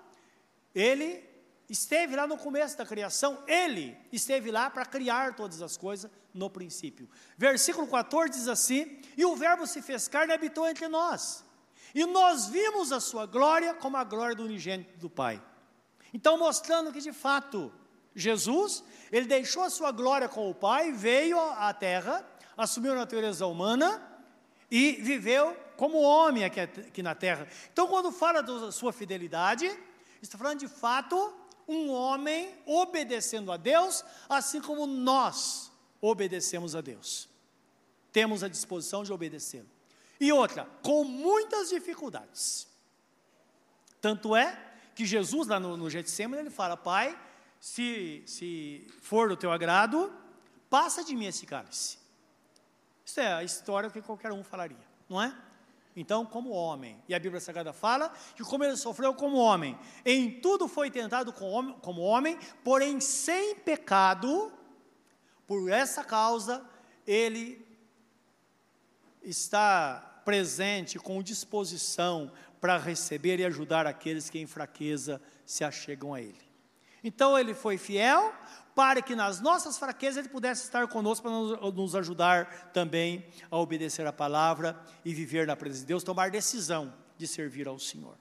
ele 0.73 1.23
esteve 1.69 2.15
lá 2.15 2.25
no 2.25 2.39
começo 2.39 2.75
da 2.75 2.87
criação, 2.87 3.43
ele 3.45 3.95
esteve 4.11 4.49
lá 4.49 4.67
para 4.67 4.83
criar 4.83 5.35
todas 5.35 5.61
as 5.61 5.77
coisas 5.77 6.09
no 6.33 6.49
princípio. 6.49 7.07
Versículo 7.37 7.85
14 7.85 8.31
diz 8.31 8.47
assim: 8.47 8.99
E 9.15 9.23
o 9.25 9.35
Verbo 9.35 9.67
se 9.67 9.79
fez 9.79 10.07
carne 10.07 10.33
e 10.33 10.35
habitou 10.35 10.67
entre 10.67 10.87
nós, 10.87 11.45
e 11.93 12.03
nós 12.07 12.47
vimos 12.47 12.91
a 12.91 12.99
sua 12.99 13.27
glória 13.27 13.75
como 13.75 13.95
a 13.95 14.03
glória 14.03 14.35
do 14.35 14.43
unigênito 14.43 14.97
do 14.97 15.07
Pai. 15.07 15.39
Então, 16.11 16.35
mostrando 16.35 16.91
que 16.91 16.99
de 16.99 17.13
fato, 17.13 17.71
Jesus, 18.17 18.83
ele 19.11 19.27
deixou 19.27 19.61
a 19.61 19.69
sua 19.69 19.91
glória 19.91 20.27
com 20.27 20.49
o 20.49 20.55
Pai, 20.55 20.91
veio 20.91 21.39
à 21.39 21.71
terra, 21.71 22.27
assumiu 22.57 22.93
a 22.93 22.95
natureza 22.95 23.45
humana 23.45 24.01
e 24.71 24.93
viveu 24.93 25.55
como 25.77 26.01
homem 26.01 26.43
aqui, 26.43 26.59
aqui 26.59 27.03
na 27.03 27.13
terra. 27.13 27.47
Então, 27.71 27.87
quando 27.87 28.11
fala 28.11 28.41
da 28.41 28.71
sua 28.71 28.91
fidelidade, 28.91 29.71
está 30.19 30.35
falando 30.35 30.59
de 30.59 30.67
fato 30.67 31.31
um 31.67 31.91
homem 31.91 32.55
obedecendo 32.65 33.51
a 33.51 33.57
Deus, 33.57 34.03
assim 34.27 34.59
como 34.59 34.87
nós 34.87 35.71
obedecemos 36.01 36.75
a 36.75 36.81
Deus. 36.81 37.29
Temos 38.11 38.43
a 38.43 38.47
disposição 38.47 39.03
de 39.03 39.13
obedecê-lo. 39.13 39.69
E 40.19 40.31
outra, 40.31 40.67
com 40.81 41.03
muitas 41.03 41.69
dificuldades. 41.69 42.67
Tanto 44.01 44.35
é 44.35 44.59
que 44.95 45.05
Jesus, 45.05 45.47
lá 45.47 45.59
no, 45.59 45.77
no 45.77 45.89
Getsemane, 45.89 46.41
ele 46.41 46.49
fala: 46.49 46.75
Pai, 46.75 47.15
se, 47.59 48.23
se 48.25 48.87
for 49.01 49.29
do 49.29 49.37
teu 49.37 49.51
agrado, 49.51 50.11
passa 50.69 51.03
de 51.03 51.15
mim 51.15 51.25
esse 51.25 51.45
cálice. 51.45 51.97
Isso 53.05 53.19
é 53.19 53.33
a 53.33 53.43
história 53.43 53.89
que 53.89 54.01
qualquer 54.01 54.31
um 54.31 54.43
falaria, 54.43 54.85
não 55.09 55.21
é? 55.21 55.33
Então, 55.95 56.25
como 56.25 56.51
homem, 56.51 57.01
e 57.07 57.15
a 57.15 57.19
Bíblia 57.19 57.41
Sagrada 57.41 57.73
fala 57.73 58.13
que 58.35 58.43
como 58.43 58.63
ele 58.63 58.77
sofreu 58.77 59.15
como 59.15 59.37
homem, 59.37 59.77
em 60.05 60.39
tudo 60.39 60.67
foi 60.67 60.91
tentado 60.91 61.33
como 61.33 62.01
homem, 62.01 62.37
porém 62.63 62.99
sem 62.99 63.55
pecado, 63.55 64.51
por 65.47 65.71
essa 65.71 66.03
causa, 66.03 66.63
ele 67.05 67.65
está 69.23 70.21
presente 70.23 70.99
com 70.99 71.23
disposição 71.23 72.31
para 72.59 72.77
receber 72.77 73.39
e 73.39 73.45
ajudar 73.45 73.87
aqueles 73.87 74.29
que 74.29 74.37
em 74.37 74.45
fraqueza 74.45 75.21
se 75.45 75.63
achegam 75.63 76.13
a 76.13 76.21
ele. 76.21 76.46
Então 77.07 77.39
ele 77.39 77.53
foi 77.53 77.77
fiel 77.77 78.33
para 78.75 79.01
que 79.01 79.15
nas 79.15 79.39
nossas 79.39 79.77
fraquezas 79.77 80.17
Ele 80.17 80.27
pudesse 80.27 80.63
estar 80.63 80.85
conosco 80.89 81.23
para 81.23 81.71
nos 81.71 81.95
ajudar 81.95 82.69
também 82.73 83.25
a 83.49 83.57
obedecer 83.57 84.05
a 84.05 84.11
palavra 84.11 84.77
e 85.05 85.13
viver 85.13 85.47
na 85.47 85.55
presença 85.55 85.83
de 85.83 85.87
Deus, 85.87 86.03
tomar 86.03 86.29
decisão 86.29 86.93
de 87.17 87.25
servir 87.25 87.65
ao 87.65 87.79
Senhor. 87.79 88.17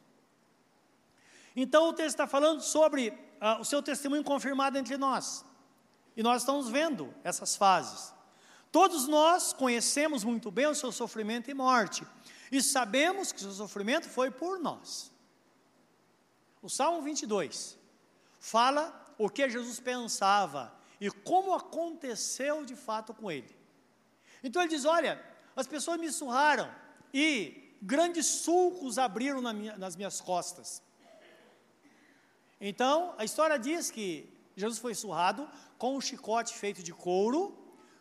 Então 1.56 1.88
o 1.88 1.92
texto 1.92 2.10
está 2.10 2.28
falando 2.28 2.60
sobre 2.60 3.08
uh, 3.08 3.60
o 3.60 3.64
seu 3.64 3.82
testemunho 3.82 4.22
confirmado 4.22 4.78
entre 4.78 4.96
nós. 4.96 5.44
E 6.16 6.22
nós 6.22 6.42
estamos 6.42 6.68
vendo 6.68 7.12
essas 7.24 7.56
fases. 7.56 8.14
Todos 8.70 9.08
nós 9.08 9.52
conhecemos 9.52 10.22
muito 10.22 10.48
bem 10.48 10.66
o 10.68 10.76
seu 10.76 10.92
sofrimento 10.92 11.50
e 11.50 11.54
morte. 11.54 12.06
E 12.52 12.62
sabemos 12.62 13.32
que 13.32 13.38
o 13.38 13.42
seu 13.42 13.52
sofrimento 13.52 14.08
foi 14.08 14.30
por 14.30 14.60
nós. 14.60 15.10
O 16.62 16.70
Salmo 16.70 17.02
22 17.02 17.75
fala 18.46 18.82
o 19.18 19.28
que 19.28 19.48
Jesus 19.50 19.80
pensava 19.80 20.72
e 21.00 21.10
como 21.10 21.52
aconteceu 21.52 22.64
de 22.64 22.76
fato 22.76 23.12
com 23.12 23.28
ele. 23.30 23.52
Então 24.42 24.62
ele 24.62 24.70
diz: 24.70 24.84
Olha, 24.84 25.20
as 25.56 25.66
pessoas 25.66 25.98
me 25.98 26.10
surraram 26.12 26.70
e 27.12 27.76
grandes 27.82 28.26
sulcos 28.26 28.98
abriram 28.98 29.40
na 29.40 29.52
minha, 29.52 29.76
nas 29.76 29.96
minhas 29.96 30.20
costas. 30.20 30.80
Então, 32.60 33.14
a 33.18 33.24
história 33.24 33.58
diz 33.58 33.90
que 33.90 34.32
Jesus 34.56 34.78
foi 34.78 34.94
surrado 34.94 35.48
com 35.76 35.96
um 35.96 36.00
chicote 36.00 36.54
feito 36.54 36.82
de 36.82 36.92
couro, 36.92 37.42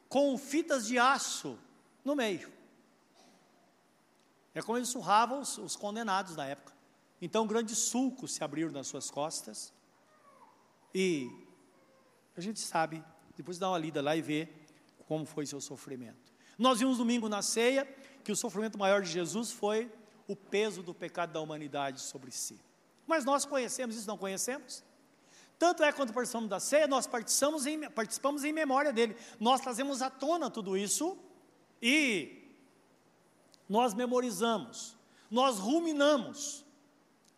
com 0.07 0.37
fitas 0.37 0.85
de 0.85 0.97
aço 0.97 1.57
no 2.03 2.15
meio. 2.15 2.53
É 4.53 4.61
como 4.61 4.77
eles 4.77 4.89
surravam 4.89 5.39
os, 5.41 5.57
os 5.57 5.75
condenados 5.75 6.35
da 6.35 6.45
época. 6.45 6.73
Então, 7.21 7.47
grandes 7.47 7.79
sulcos 7.79 8.35
se 8.35 8.43
abriram 8.43 8.71
nas 8.71 8.87
suas 8.87 9.09
costas. 9.09 9.73
E 10.97 11.29
a 12.37 12.39
gente 12.39 12.61
sabe, 12.61 13.03
depois 13.35 13.59
dá 13.59 13.67
uma 13.67 13.77
lida 13.77 14.01
lá 14.01 14.15
e 14.15 14.21
vê 14.21 14.47
como 15.09 15.25
foi 15.25 15.45
seu 15.45 15.59
sofrimento. 15.59 16.33
Nós 16.57 16.79
vimos 16.79 16.97
domingo 16.97 17.27
na 17.27 17.41
ceia 17.41 17.85
que 18.23 18.31
o 18.31 18.35
sofrimento 18.35 18.79
maior 18.79 19.01
de 19.01 19.11
Jesus 19.11 19.51
foi 19.51 19.91
o 20.25 20.37
peso 20.37 20.81
do 20.81 20.93
pecado 20.93 21.33
da 21.33 21.41
humanidade 21.41 21.99
sobre 21.99 22.31
si. 22.31 22.57
Mas 23.05 23.25
nós 23.25 23.43
conhecemos 23.43 23.97
isso, 23.97 24.07
não 24.07 24.17
conhecemos? 24.17 24.83
Tanto 25.59 25.83
é 25.83 25.91
quando 25.91 26.13
participamos 26.13 26.49
da 26.49 26.61
ceia, 26.61 26.87
nós 26.87 27.05
participamos 27.05 27.65
em, 27.65 27.89
participamos 27.89 28.45
em 28.45 28.53
memória 28.53 28.91
dele. 28.91 29.17
Nós 29.37 29.59
trazemos 29.59 30.01
à 30.01 30.09
tona 30.09 30.49
tudo 30.49 30.77
isso 30.77 31.17
e 31.81 32.41
nós 33.67 33.93
memorizamos, 33.93 34.97
nós 35.29 35.59
ruminamos 35.59 36.64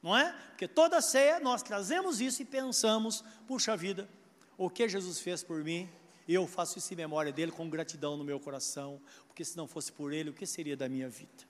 não 0.02 0.16
é? 0.16 0.32
Porque 0.50 0.68
toda 0.68 1.02
ceia 1.02 1.40
nós 1.40 1.62
trazemos 1.62 2.22
isso 2.22 2.42
e 2.42 2.46
pensamos, 2.46 3.24
puxa 3.48 3.76
vida, 3.76 4.10
o 4.58 4.70
que 4.70 4.88
Jesus 4.88 5.20
fez 5.20 5.44
por 5.44 5.64
mim, 5.64 5.90
eu 6.28 6.46
faço 6.48 6.78
isso 6.78 6.94
em 6.94 6.98
memória 6.98 7.32
dele 7.32 7.52
com 7.52 7.70
gratidão 7.70 8.18
no 8.18 8.24
meu 8.24 8.40
coração, 8.40 9.02
porque 9.28 9.44
se 9.46 9.56
não 9.56 9.68
fosse 9.68 9.92
por 9.92 10.12
ele, 10.12 10.30
o 10.30 10.34
que 10.34 10.46
seria 10.46 10.76
da 10.76 10.90
minha 10.90 11.10
vida? 11.10 11.46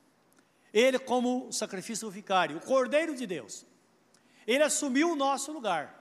Ele 0.74 1.00
como 1.00 1.52
sacrifício 1.52 2.10
vicário, 2.10 2.58
o 2.58 2.62
Cordeiro 2.62 3.16
de 3.16 3.26
Deus, 3.26 3.66
ele 4.46 4.64
assumiu 4.64 5.12
o 5.12 5.16
nosso 5.16 5.52
lugar. 5.52 5.96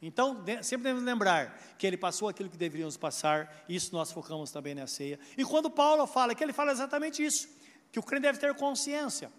Então, 0.00 0.44
sempre 0.62 0.84
devemos 0.84 1.04
lembrar 1.04 1.56
que 1.78 1.86
ele 1.86 1.96
passou 1.96 2.28
aquilo 2.28 2.50
que 2.50 2.56
deveríamos 2.56 2.96
passar, 2.96 3.64
isso 3.68 3.92
nós 3.92 4.10
focamos 4.10 4.50
também 4.50 4.74
na 4.74 4.86
ceia. 4.86 5.18
E 5.38 5.44
quando 5.44 5.70
Paulo 5.70 6.06
fala, 6.06 6.34
que 6.34 6.42
ele 6.42 6.52
fala 6.52 6.72
exatamente 6.72 7.24
isso, 7.24 7.48
que 7.92 8.00
o 8.00 8.02
crente 8.02 8.22
deve 8.22 8.38
ter 8.38 8.52
consciência 8.54 9.32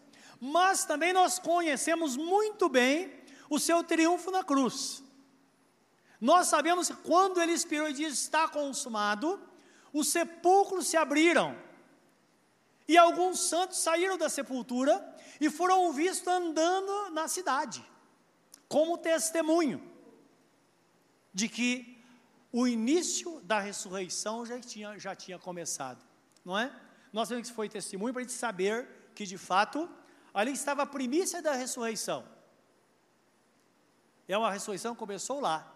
mas 0.46 0.84
também 0.84 1.14
nós 1.14 1.40
conhecemos 1.40 2.18
muito 2.18 2.68
bem 2.68 3.14
o 3.50 3.58
seu 3.58 3.82
triunfo 3.82 4.30
na 4.30 4.44
cruz. 4.44 5.02
Nós 6.20 6.48
sabemos 6.48 6.90
que 6.90 6.96
quando 6.98 7.42
ele 7.42 7.54
expirou 7.54 7.88
e 7.88 7.94
disse 7.94 8.24
está 8.24 8.46
consumado, 8.50 9.42
os 9.94 10.10
sepulcros 10.10 10.88
se 10.88 10.98
abriram. 10.98 11.58
E 12.86 12.98
alguns 12.98 13.40
santos 13.40 13.78
saíram 13.78 14.18
da 14.18 14.28
sepultura 14.28 15.16
e 15.40 15.50
foram 15.50 15.94
vistos 15.94 16.28
andando 16.28 17.12
na 17.12 17.30
cidade, 17.30 17.82
como 18.68 18.98
testemunho 18.98 19.82
de 21.34 21.48
que 21.48 22.04
o 22.52 22.68
início 22.68 23.40
da 23.46 23.62
ressurreição 23.62 24.46
já 24.46 24.60
tinha, 24.60 25.00
já 25.00 25.16
tinha 25.16 25.40
começado, 25.40 26.04
não 26.44 26.60
é? 26.60 26.70
Nós 27.14 27.30
vemos 27.30 27.48
que 27.48 27.56
foi 27.56 27.70
testemunho 27.70 28.12
para 28.12 28.24
a 28.24 28.26
gente 28.26 28.36
saber 28.36 28.90
que 29.16 29.26
de 29.26 29.38
fato 29.38 29.90
ali 30.34 30.52
estava 30.52 30.84
a 30.84 30.86
primícia 30.86 31.42
da 31.42 31.54
ressurreição. 31.54 32.26
É 34.28 34.38
uma 34.38 34.52
ressurreição 34.52 34.94
que 34.94 35.00
começou 35.00 35.40
lá 35.40 35.70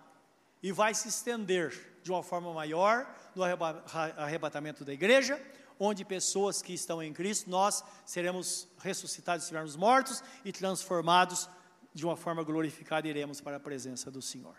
e 0.63 0.71
vai 0.71 0.93
se 0.93 1.07
estender 1.09 1.99
de 2.01 2.11
uma 2.11 2.23
forma 2.23 2.53
maior 2.53 3.13
no 3.35 3.43
arrebatamento 3.43 4.83
da 4.83 4.93
igreja, 4.93 5.39
onde 5.79 6.03
pessoas 6.03 6.61
que 6.61 6.73
estão 6.73 7.03
em 7.03 7.13
Cristo, 7.13 7.49
nós 7.49 7.83
seremos 8.05 8.67
ressuscitados 8.79 9.43
estivermos 9.43 9.75
mortos 9.75 10.23
e 10.43 10.51
transformados 10.51 11.49
de 11.93 12.05
uma 12.05 12.15
forma 12.15 12.43
glorificada, 12.43 13.07
iremos 13.07 13.41
para 13.41 13.57
a 13.57 13.59
presença 13.59 14.09
do 14.09 14.21
Senhor. 14.21 14.55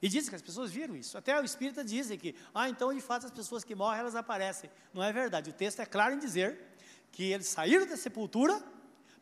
E 0.00 0.08
dizem 0.08 0.28
que 0.28 0.36
as 0.36 0.42
pessoas 0.42 0.70
viram 0.70 0.94
isso. 0.94 1.16
Até 1.16 1.40
o 1.40 1.44
Espírita 1.44 1.84
dizem 1.84 2.18
que, 2.18 2.34
ah, 2.54 2.68
então 2.68 2.92
de 2.92 3.00
fato 3.00 3.26
as 3.26 3.32
pessoas 3.32 3.64
que 3.64 3.74
morrem, 3.74 4.00
elas 4.00 4.14
aparecem. 4.14 4.70
Não 4.92 5.02
é 5.02 5.12
verdade. 5.12 5.50
O 5.50 5.52
texto 5.52 5.80
é 5.80 5.86
claro 5.86 6.14
em 6.14 6.18
dizer 6.18 6.75
que 7.16 7.32
eles 7.32 7.46
saíram 7.46 7.86
da 7.86 7.96
sepultura 7.96 8.62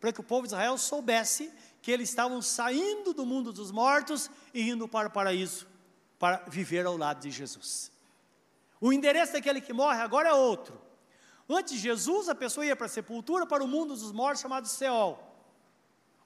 para 0.01 0.13
que 0.13 0.21
o 0.21 0.25
povo 0.25 0.43
de 0.43 0.49
Israel 0.49 0.77
soubesse 0.77 1.53
que 1.81 1.93
eles 1.93 2.09
estavam 2.09 2.43
saindo 2.43 3.15
do 3.15 3.25
mundo 3.25 3.53
dos 3.53 3.71
mortos 3.71 4.29
e 4.53 4.69
indo 4.69 4.89
para 4.89 5.07
o 5.07 5.13
paraíso, 5.13 5.69
para 6.19 6.39
viver 6.49 6.85
ao 6.87 6.97
lado 6.97 7.21
de 7.21 7.31
Jesus. 7.31 7.93
O 8.81 8.93
endereço 8.93 9.35
daquele 9.35 9.61
que 9.61 9.73
morre 9.73 10.01
agora 10.01 10.31
é 10.31 10.33
outro. 10.33 10.77
Antes 11.49 11.75
de 11.75 11.79
Jesus, 11.79 12.29
a 12.29 12.35
pessoa 12.35 12.67
ia 12.67 12.75
para 12.75 12.87
a 12.87 12.89
sepultura, 12.89 13.47
para 13.47 13.63
o 13.63 13.69
mundo 13.69 13.95
dos 13.95 14.11
mortos, 14.11 14.43
chamado 14.43 14.67
Seol, 14.67 15.17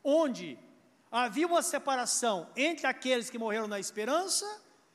onde 0.02 0.58
havia 1.12 1.46
uma 1.46 1.60
separação 1.60 2.48
entre 2.56 2.86
aqueles 2.86 3.28
que 3.28 3.38
morreram 3.38 3.68
na 3.68 3.78
esperança, 3.78 4.46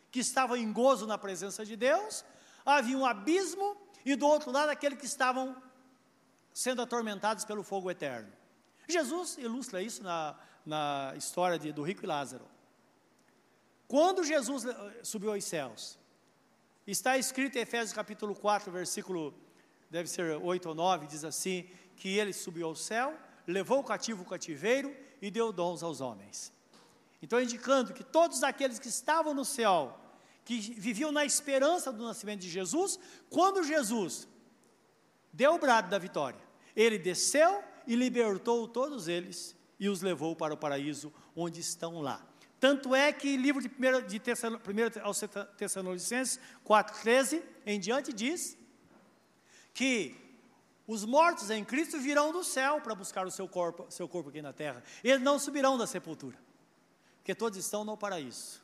que 0.10 0.22
estavam 0.22 0.58
em 0.58 0.74
gozo 0.74 1.06
na 1.06 1.20
presença 1.20 1.64
de 1.64 1.76
Deus, 1.76 2.26
havia 2.66 2.98
um 2.98 3.06
abismo, 3.06 3.78
e 4.04 4.16
do 4.16 4.26
outro 4.26 4.50
lado, 4.50 4.70
aqueles 4.70 4.98
que 4.98 5.06
estavam 5.06 5.56
sendo 6.54 6.82
atormentados 6.82 7.46
pelo 7.46 7.64
fogo 7.64 7.90
eterno. 7.90 8.32
Jesus 8.88 9.38
ilustra 9.38 9.82
isso 9.82 10.04
na, 10.04 10.36
na 10.66 11.14
história 11.18 11.58
de, 11.58 11.72
do 11.72 11.84
rico 11.84 12.04
e 12.04 12.08
Lázaro. 12.08 12.46
Quando 13.88 14.24
Jesus 14.24 14.66
eh, 14.66 15.00
subiu 15.04 15.34
aos 15.34 15.44
céus, 15.44 15.98
Está 16.86 17.18
escrito 17.18 17.58
em 17.58 17.62
Efésios 17.62 17.94
capítulo 17.94 18.36
4, 18.36 18.70
versículo, 18.70 19.34
deve 19.90 20.10
ser 20.10 20.36
8 20.36 20.68
ou 20.68 20.76
9, 20.76 21.08
diz 21.08 21.24
assim: 21.24 21.66
que 21.96 22.18
ele 22.18 22.34
subiu 22.34 22.68
ao 22.68 22.76
céu, 22.76 23.18
levou 23.48 23.80
o 23.80 23.84
cativo 23.84 24.24
o 24.24 24.26
cativeiro 24.26 24.94
e 25.22 25.32
deu 25.32 25.54
dons 25.54 25.82
aos 25.82 26.02
homens. 26.02 26.52
Então, 27.22 27.42
indicando 27.42 27.94
que 27.94 28.04
todos 28.04 28.44
aqueles 28.44 28.80
que 28.80 28.90
estavam 28.90 29.34
no 29.34 29.46
céu, 29.46 29.98
que 30.44 30.60
viviam 30.60 31.10
na 31.10 31.24
esperança 31.24 31.90
do 31.90 32.04
nascimento 32.04 32.42
de 32.42 32.50
Jesus, 32.50 33.00
quando 33.30 33.64
Jesus 33.64 34.28
deu 35.34 35.56
o 35.56 35.60
brado 35.60 35.90
da 35.90 35.98
vitória, 35.98 36.40
ele 36.76 36.98
desceu 36.98 37.64
e 37.86 37.96
libertou 37.96 38.68
todos 38.68 39.08
eles 39.08 39.56
e 39.80 39.90
os 39.90 40.02
levou 40.02 40.36
para 40.36 40.54
o 40.54 40.58
paraíso, 40.58 41.12
onde 41.36 41.60
estão 41.60 42.00
lá. 42.00 42.26
Tanto 42.60 42.96
é 42.96 43.12
que 43.12 43.36
livro 43.36 43.62
de 43.62 43.68
1 43.68 44.08
de 44.08 44.22
aos 45.02 45.22
Tessalonicenses 45.58 46.40
4,13 46.66 47.44
em 47.66 47.78
diante 47.78 48.14
diz 48.14 48.58
que 49.74 50.16
os 50.88 51.04
mortos 51.04 51.50
em 51.50 51.66
Cristo 51.66 52.00
virão 52.00 52.32
do 52.32 52.44
céu 52.44 52.80
para 52.80 52.96
buscar 52.96 53.26
o 53.26 53.32
seu 53.32 53.48
corpo, 53.48 53.86
seu 53.90 54.08
corpo 54.08 54.30
aqui 54.30 54.42
na 54.42 54.54
terra. 54.54 54.82
Eles 55.04 55.22
não 55.22 55.40
subirão 55.40 55.78
da 55.78 55.88
sepultura, 55.88 56.38
porque 57.18 57.36
todos 57.36 57.58
estão 57.58 57.84
no 57.84 57.98
paraíso. 57.98 58.62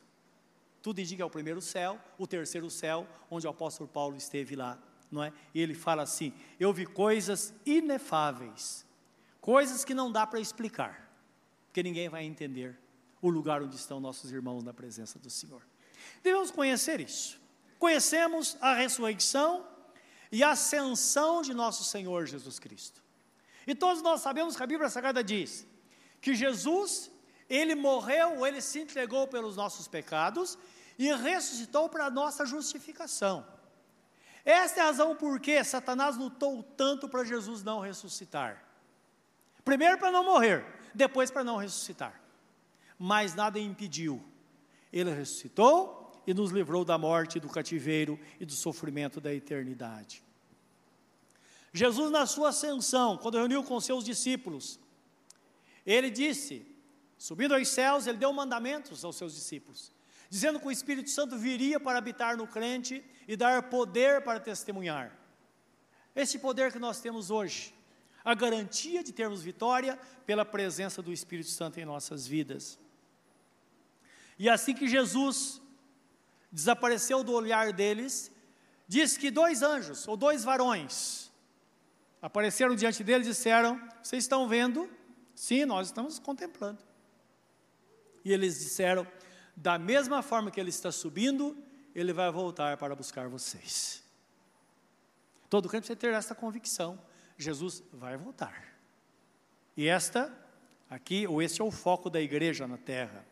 Tudo 0.82 1.00
indica 1.00 1.22
é 1.22 1.26
o 1.26 1.30
primeiro 1.30 1.60
céu, 1.60 2.00
o 2.16 2.26
terceiro 2.26 2.70
céu, 2.70 3.06
onde 3.30 3.46
o 3.46 3.50
apóstolo 3.50 3.88
Paulo 3.88 4.16
esteve 4.16 4.56
lá, 4.56 4.78
não 5.10 5.22
é? 5.22 5.32
E 5.54 5.60
ele 5.60 5.74
fala 5.74 6.02
assim: 6.02 6.32
Eu 6.58 6.72
vi 6.72 6.86
coisas 6.86 7.52
inefáveis, 7.66 8.86
coisas 9.40 9.84
que 9.84 9.94
não 9.94 10.10
dá 10.10 10.26
para 10.26 10.40
explicar, 10.40 11.10
porque 11.66 11.82
ninguém 11.82 12.08
vai 12.08 12.24
entender 12.24 12.78
o 13.20 13.28
lugar 13.28 13.62
onde 13.62 13.76
estão 13.76 14.00
nossos 14.00 14.32
irmãos 14.32 14.62
na 14.62 14.72
presença 14.72 15.18
do 15.18 15.28
Senhor. 15.28 15.62
Devemos 16.22 16.50
conhecer 16.50 17.00
isso. 17.00 17.40
Conhecemos 17.78 18.56
a 18.60 18.74
ressurreição 18.74 19.66
e 20.30 20.42
a 20.42 20.50
ascensão 20.50 21.42
de 21.42 21.52
nosso 21.52 21.84
Senhor 21.84 22.26
Jesus 22.26 22.58
Cristo. 22.58 23.02
E 23.66 23.74
todos 23.74 24.02
nós 24.02 24.20
sabemos 24.20 24.56
que 24.56 24.62
a 24.62 24.66
Bíblia 24.66 24.88
Sagrada 24.88 25.22
diz 25.22 25.66
que 26.20 26.34
Jesus, 26.34 27.10
ele 27.48 27.74
morreu, 27.74 28.46
ele 28.46 28.60
se 28.60 28.80
entregou 28.80 29.26
pelos 29.26 29.56
nossos 29.56 29.88
pecados 29.88 30.58
e 30.98 31.12
ressuscitou 31.14 31.88
para 31.88 32.06
a 32.06 32.10
nossa 32.10 32.44
justificação. 32.44 33.46
Esta 34.44 34.80
é 34.80 34.82
a 34.82 34.86
razão 34.86 35.14
por 35.16 35.38
que 35.40 35.62
Satanás 35.64 36.16
lutou 36.16 36.62
tanto 36.62 37.08
para 37.08 37.24
Jesus 37.24 37.62
não 37.62 37.80
ressuscitar. 37.80 38.64
Primeiro 39.64 39.98
para 39.98 40.10
não 40.10 40.24
morrer, 40.24 40.64
depois 40.94 41.30
para 41.30 41.44
não 41.44 41.56
ressuscitar 41.56 42.20
mas 43.02 43.34
nada 43.34 43.58
impediu. 43.58 44.22
Ele 44.92 45.10
ressuscitou 45.10 46.12
e 46.26 46.34
nos 46.34 46.50
livrou 46.50 46.84
da 46.84 46.98
morte, 46.98 47.40
do 47.40 47.48
cativeiro 47.48 48.20
e 48.38 48.44
do 48.44 48.52
sofrimento 48.52 49.22
da 49.22 49.32
eternidade. 49.32 50.22
Jesus, 51.72 52.10
na 52.10 52.26
sua 52.26 52.50
ascensão, 52.50 53.16
quando 53.16 53.38
reuniu 53.38 53.64
com 53.64 53.80
seus 53.80 54.04
discípulos, 54.04 54.78
ele 55.86 56.10
disse, 56.10 56.66
subindo 57.16 57.54
aos 57.54 57.68
céus, 57.68 58.06
ele 58.06 58.18
deu 58.18 58.30
mandamentos 58.34 59.02
aos 59.02 59.16
seus 59.16 59.34
discípulos, 59.34 59.90
dizendo 60.30 60.60
que 60.60 60.68
o 60.68 60.70
Espírito 60.70 61.10
Santo 61.10 61.36
viria 61.36 61.80
para 61.80 61.98
habitar 61.98 62.36
no 62.36 62.46
crente 62.46 63.04
e 63.26 63.36
dar 63.36 63.64
poder 63.64 64.22
para 64.22 64.38
testemunhar. 64.38 65.14
Esse 66.14 66.38
poder 66.38 66.70
que 66.70 66.78
nós 66.78 67.00
temos 67.00 67.32
hoje, 67.32 67.74
a 68.24 68.32
garantia 68.32 69.02
de 69.02 69.12
termos 69.12 69.42
vitória 69.42 69.98
pela 70.24 70.44
presença 70.44 71.02
do 71.02 71.12
Espírito 71.12 71.50
Santo 71.50 71.80
em 71.80 71.84
nossas 71.84 72.28
vidas. 72.28 72.78
E 74.38 74.48
assim 74.48 74.72
que 74.72 74.88
Jesus 74.88 75.60
desapareceu 76.50 77.24
do 77.24 77.32
olhar 77.32 77.72
deles, 77.72 78.30
diz 78.86 79.16
que 79.16 79.32
dois 79.32 79.62
anjos, 79.62 80.06
ou 80.06 80.16
dois 80.16 80.44
varões, 80.44 81.30
apareceram 82.22 82.76
diante 82.76 83.02
dele 83.02 83.24
e 83.24 83.28
disseram: 83.28 83.80
Vocês 84.00 84.24
estão 84.24 84.48
vendo? 84.48 84.88
Sim, 85.34 85.64
nós 85.64 85.88
estamos 85.88 86.18
contemplando. 86.18 86.82
E 88.24 88.32
eles 88.32 88.60
disseram: 88.60 89.06
Da 89.56 89.78
mesma 89.78 90.22
forma 90.22 90.50
que 90.50 90.60
ele 90.60 90.70
está 90.70 90.90
subindo, 90.90 91.56
ele 91.94 92.12
vai 92.12 92.30
voltar 92.30 92.76
para 92.76 92.94
buscar 92.94 93.28
vocês. 93.28 94.02
Todo 95.48 95.68
crente 95.68 95.86
precisa 95.86 95.98
ter 95.98 96.14
esta 96.14 96.34
convicção: 96.34 96.98
Jesus 97.36 97.82
vai 97.92 98.16
voltar. 98.16 98.70
E 99.76 99.88
esta, 99.88 100.32
aqui, 100.88 101.26
ou 101.26 101.42
este 101.42 101.60
é 101.60 101.64
o 101.64 101.70
foco 101.70 102.08
da 102.08 102.20
igreja 102.20 102.66
na 102.66 102.76
terra. 102.76 103.24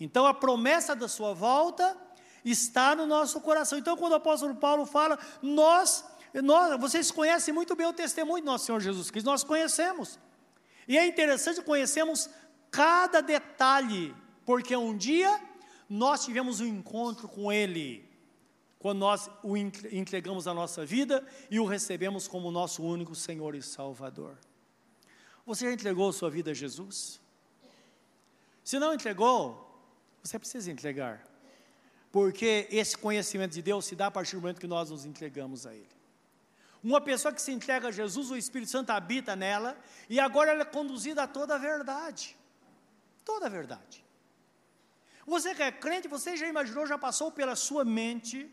Então 0.00 0.26
a 0.26 0.34
promessa 0.34 0.96
da 0.96 1.06
sua 1.06 1.32
volta 1.32 1.96
está 2.44 2.96
no 2.96 3.06
nosso 3.06 3.40
coração. 3.40 3.78
Então 3.78 3.96
quando 3.96 4.12
o 4.12 4.16
apóstolo 4.16 4.54
Paulo 4.54 4.86
fala, 4.86 5.18
nós, 5.40 6.04
nós 6.42 6.80
vocês 6.80 7.10
conhecem 7.10 7.52
muito 7.52 7.76
bem 7.76 7.86
o 7.86 7.92
testemunho 7.92 8.42
do 8.42 8.46
nosso 8.46 8.66
Senhor 8.66 8.80
Jesus 8.80 9.10
Cristo, 9.10 9.26
nós 9.26 9.44
conhecemos. 9.44 10.18
E 10.88 10.98
é 10.98 11.06
interessante 11.06 11.62
conhecermos 11.62 12.28
cada 12.70 13.20
detalhe, 13.20 14.14
porque 14.44 14.76
um 14.76 14.96
dia 14.96 15.40
nós 15.88 16.24
tivemos 16.24 16.60
um 16.60 16.66
encontro 16.66 17.28
com 17.28 17.52
Ele, 17.52 18.08
quando 18.78 18.98
nós 18.98 19.30
o 19.42 19.56
entregamos 19.56 20.46
a 20.48 20.54
nossa 20.54 20.84
vida 20.84 21.26
e 21.50 21.60
o 21.60 21.66
recebemos 21.66 22.26
como 22.26 22.50
nosso 22.50 22.82
único 22.82 23.14
Senhor 23.14 23.54
e 23.54 23.62
Salvador. 23.62 24.36
Você 25.46 25.66
já 25.66 25.72
entregou 25.72 26.12
sua 26.12 26.30
vida 26.30 26.50
a 26.52 26.54
Jesus? 26.54 27.20
Se 28.64 28.78
não 28.78 28.94
entregou, 28.94 29.68
você 30.22 30.38
precisa 30.38 30.70
entregar. 30.70 31.22
Porque 32.10 32.68
esse 32.70 32.96
conhecimento 32.96 33.52
de 33.52 33.62
Deus 33.62 33.84
se 33.84 33.96
dá 33.96 34.06
a 34.06 34.10
partir 34.10 34.36
do 34.36 34.42
momento 34.42 34.60
que 34.60 34.66
nós 34.66 34.90
nos 34.90 35.04
entregamos 35.04 35.66
a 35.66 35.74
Ele. 35.74 35.88
Uma 36.82 37.00
pessoa 37.00 37.32
que 37.32 37.40
se 37.40 37.52
entrega 37.52 37.88
a 37.88 37.92
Jesus, 37.92 38.30
o 38.30 38.36
Espírito 38.36 38.70
Santo 38.70 38.90
habita 38.90 39.36
nela, 39.36 39.78
e 40.10 40.18
agora 40.18 40.50
ela 40.50 40.62
é 40.62 40.64
conduzida 40.64 41.22
a 41.22 41.26
toda 41.26 41.54
a 41.54 41.58
verdade. 41.58 42.36
Toda 43.24 43.46
a 43.46 43.48
verdade. 43.48 44.04
Você 45.26 45.54
que 45.54 45.62
é 45.62 45.70
crente, 45.70 46.08
você 46.08 46.36
já 46.36 46.46
imaginou, 46.46 46.86
já 46.86 46.98
passou 46.98 47.30
pela 47.30 47.54
sua 47.54 47.84
mente, 47.84 48.50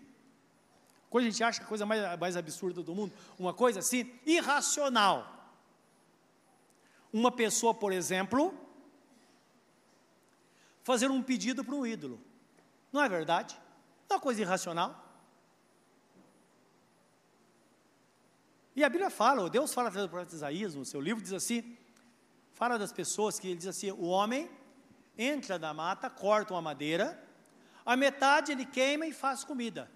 coisa 1.09 1.27
a 1.27 1.31
gente 1.31 1.43
acha 1.43 1.63
a 1.63 1.65
coisa 1.65 1.85
mais, 1.85 2.19
mais 2.19 2.37
absurda 2.37 2.83
do 2.83 2.93
mundo, 2.93 3.13
uma 3.37 3.53
coisa 3.53 3.79
assim, 3.79 4.11
irracional. 4.25 5.35
Uma 7.11 7.31
pessoa, 7.31 7.73
por 7.73 7.91
exemplo, 7.91 8.53
fazer 10.83 11.09
um 11.09 11.23
pedido 11.23 11.63
para 11.63 11.73
um 11.73 11.85
ídolo. 11.85 12.21
Não 12.91 13.01
é 13.01 13.09
verdade? 13.09 13.55
Não 14.07 14.15
é 14.15 14.17
uma 14.17 14.21
coisa 14.21 14.41
irracional. 14.41 15.05
E 18.75 18.83
a 18.83 18.89
Bíblia 18.89 19.09
fala, 19.09 19.49
Deus 19.49 19.73
fala 19.73 19.89
através 19.89 20.07
do 20.07 20.11
profeta 20.11 20.35
Isaías, 20.35 20.75
no 20.75 20.85
seu 20.85 21.01
livro, 21.01 21.21
diz 21.21 21.33
assim, 21.33 21.75
fala 22.53 22.77
das 22.77 22.93
pessoas 22.93 23.39
que 23.39 23.47
ele 23.47 23.57
diz 23.57 23.67
assim, 23.67 23.91
o 23.91 24.05
homem 24.05 24.49
entra 25.19 25.59
na 25.59 25.73
mata, 25.73 26.09
corta 26.09 26.53
uma 26.53 26.61
madeira, 26.61 27.21
a 27.85 27.97
metade 27.97 28.53
ele 28.53 28.65
queima 28.65 29.05
e 29.05 29.11
faz 29.11 29.43
comida. 29.43 29.91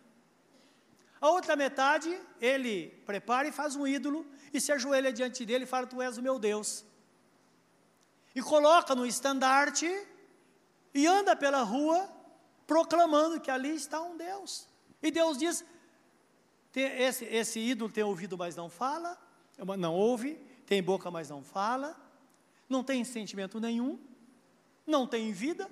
A 1.22 1.30
outra 1.30 1.56
metade 1.56 2.20
ele 2.42 2.90
prepara 3.06 3.48
e 3.48 3.52
faz 3.52 3.78
um 3.78 3.88
ídolo 3.88 4.26
e 4.54 4.60
se 4.60 4.74
ajoelha 4.74 5.14
diante 5.14 5.46
dele 5.46 5.64
e 5.64 5.68
fala: 5.68 5.88
Tu 5.88 6.02
és 6.02 6.18
o 6.18 6.22
meu 6.22 6.38
Deus. 6.38 6.84
E 8.36 8.42
coloca 8.42 8.94
no 8.94 9.06
estandarte 9.06 9.88
e 10.94 11.08
anda 11.08 11.36
pela 11.36 11.64
rua 11.64 12.10
proclamando 12.68 13.40
que 13.40 13.50
ali 13.50 13.74
está 13.74 14.02
um 14.02 14.18
Deus. 14.18 14.68
E 15.02 15.10
Deus 15.10 15.38
diz: 15.38 15.64
esse, 16.76 17.24
esse 17.26 17.60
ídolo 17.60 17.92
tem 17.92 18.04
ouvido, 18.04 18.38
mas 18.38 18.56
não 18.56 18.70
fala, 18.70 19.18
não 19.78 19.94
ouve, 19.94 20.36
tem 20.66 20.82
boca, 20.82 21.10
mas 21.10 21.30
não 21.30 21.44
fala, 21.44 21.96
não 22.68 22.84
tem 22.84 23.04
sentimento 23.04 23.60
nenhum, 23.60 24.00
não 24.86 25.06
tem 25.08 25.32
vida, 25.32 25.70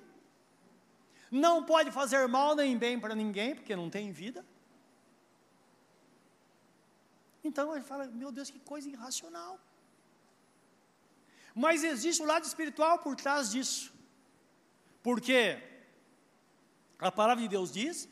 não 1.30 1.64
pode 1.64 1.90
fazer 1.90 2.26
mal 2.28 2.54
nem 2.54 2.76
bem 2.76 2.98
para 3.00 3.14
ninguém, 3.14 3.54
porque 3.54 3.74
não 3.74 3.88
tem 3.88 4.12
vida. 4.12 4.44
Então 7.42 7.74
ele 7.74 7.84
fala: 7.84 8.06
meu 8.06 8.30
Deus, 8.30 8.50
que 8.50 8.60
coisa 8.60 8.88
irracional. 8.88 9.58
Mas 11.54 11.84
existe 11.84 12.22
o 12.22 12.24
um 12.24 12.28
lado 12.28 12.44
espiritual 12.44 12.98
por 12.98 13.14
trás 13.16 13.50
disso, 13.50 13.92
porque 15.02 15.58
a 16.98 17.12
palavra 17.12 17.42
de 17.42 17.48
Deus 17.48 17.72
diz 17.72 18.08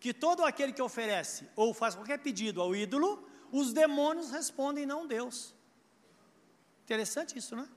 que 0.00 0.12
todo 0.14 0.44
aquele 0.44 0.72
que 0.72 0.82
oferece 0.82 1.48
ou 1.54 1.74
faz 1.74 1.94
qualquer 1.94 2.18
pedido 2.18 2.60
ao 2.60 2.74
ídolo, 2.74 3.28
os 3.52 3.72
demônios 3.72 4.30
respondem 4.30 4.86
não 4.86 5.06
Deus. 5.06 5.54
Interessante 6.84 7.38
isso, 7.38 7.54
não 7.54 7.64
é? 7.64 7.68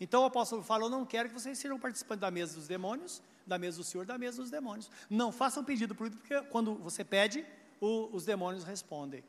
Então 0.00 0.22
o 0.22 0.24
apóstolo 0.24 0.62
falou: 0.62 0.88
não 0.88 1.04
quero 1.04 1.28
que 1.28 1.34
vocês 1.34 1.58
sejam 1.58 1.78
participantes 1.78 2.20
da 2.20 2.30
mesa 2.30 2.54
dos 2.54 2.66
demônios, 2.66 3.22
da 3.46 3.58
mesa 3.58 3.76
do 3.76 3.84
Senhor, 3.84 4.06
da 4.06 4.16
mesa 4.16 4.38
dos 4.38 4.50
demônios. 4.50 4.90
Não 5.08 5.30
façam 5.30 5.62
pedido 5.62 5.94
por 5.94 6.10
porque 6.10 6.40
quando 6.42 6.74
você 6.76 7.04
pede, 7.04 7.44
o, 7.80 8.08
os 8.12 8.24
demônios 8.24 8.64
respondem. 8.64 9.22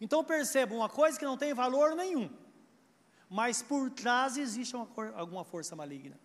Então 0.00 0.24
percebam 0.24 0.78
uma 0.78 0.88
coisa 0.88 1.18
que 1.18 1.24
não 1.24 1.36
tem 1.36 1.52
valor 1.52 1.94
nenhum, 1.94 2.30
mas 3.28 3.62
por 3.62 3.90
trás 3.90 4.36
existe 4.36 4.74
uma, 4.74 4.88
alguma 5.14 5.44
força 5.44 5.76
maligna. 5.76 6.18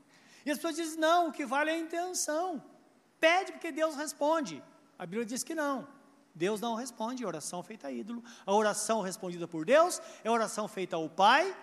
E 0.46 0.52
as 0.52 0.58
pessoas 0.58 0.78
dizem: 0.78 1.00
não, 1.00 1.28
o 1.28 1.32
que 1.32 1.46
vale 1.46 1.70
é 1.70 1.74
a 1.74 1.80
intenção. 1.80 2.64
Pede 3.20 3.52
porque 3.52 3.72
Deus 3.72 3.96
responde. 3.96 4.64
A 4.98 5.06
Bíblia 5.06 5.26
diz 5.26 5.44
que 5.44 5.54
não. 5.54 5.88
Deus 6.34 6.62
não 6.62 6.76
responde, 6.76 7.26
oração 7.26 7.64
feita 7.64 7.88
a 7.88 7.92
ídolo. 7.92 8.24
A 8.46 8.54
oração 8.54 9.02
respondida 9.02 9.48
por 9.48 9.66
Deus 9.66 10.00
é 10.24 10.30
oração 10.30 10.68
feita 10.68 10.96
ao 10.96 11.10
Pai, 11.10 11.56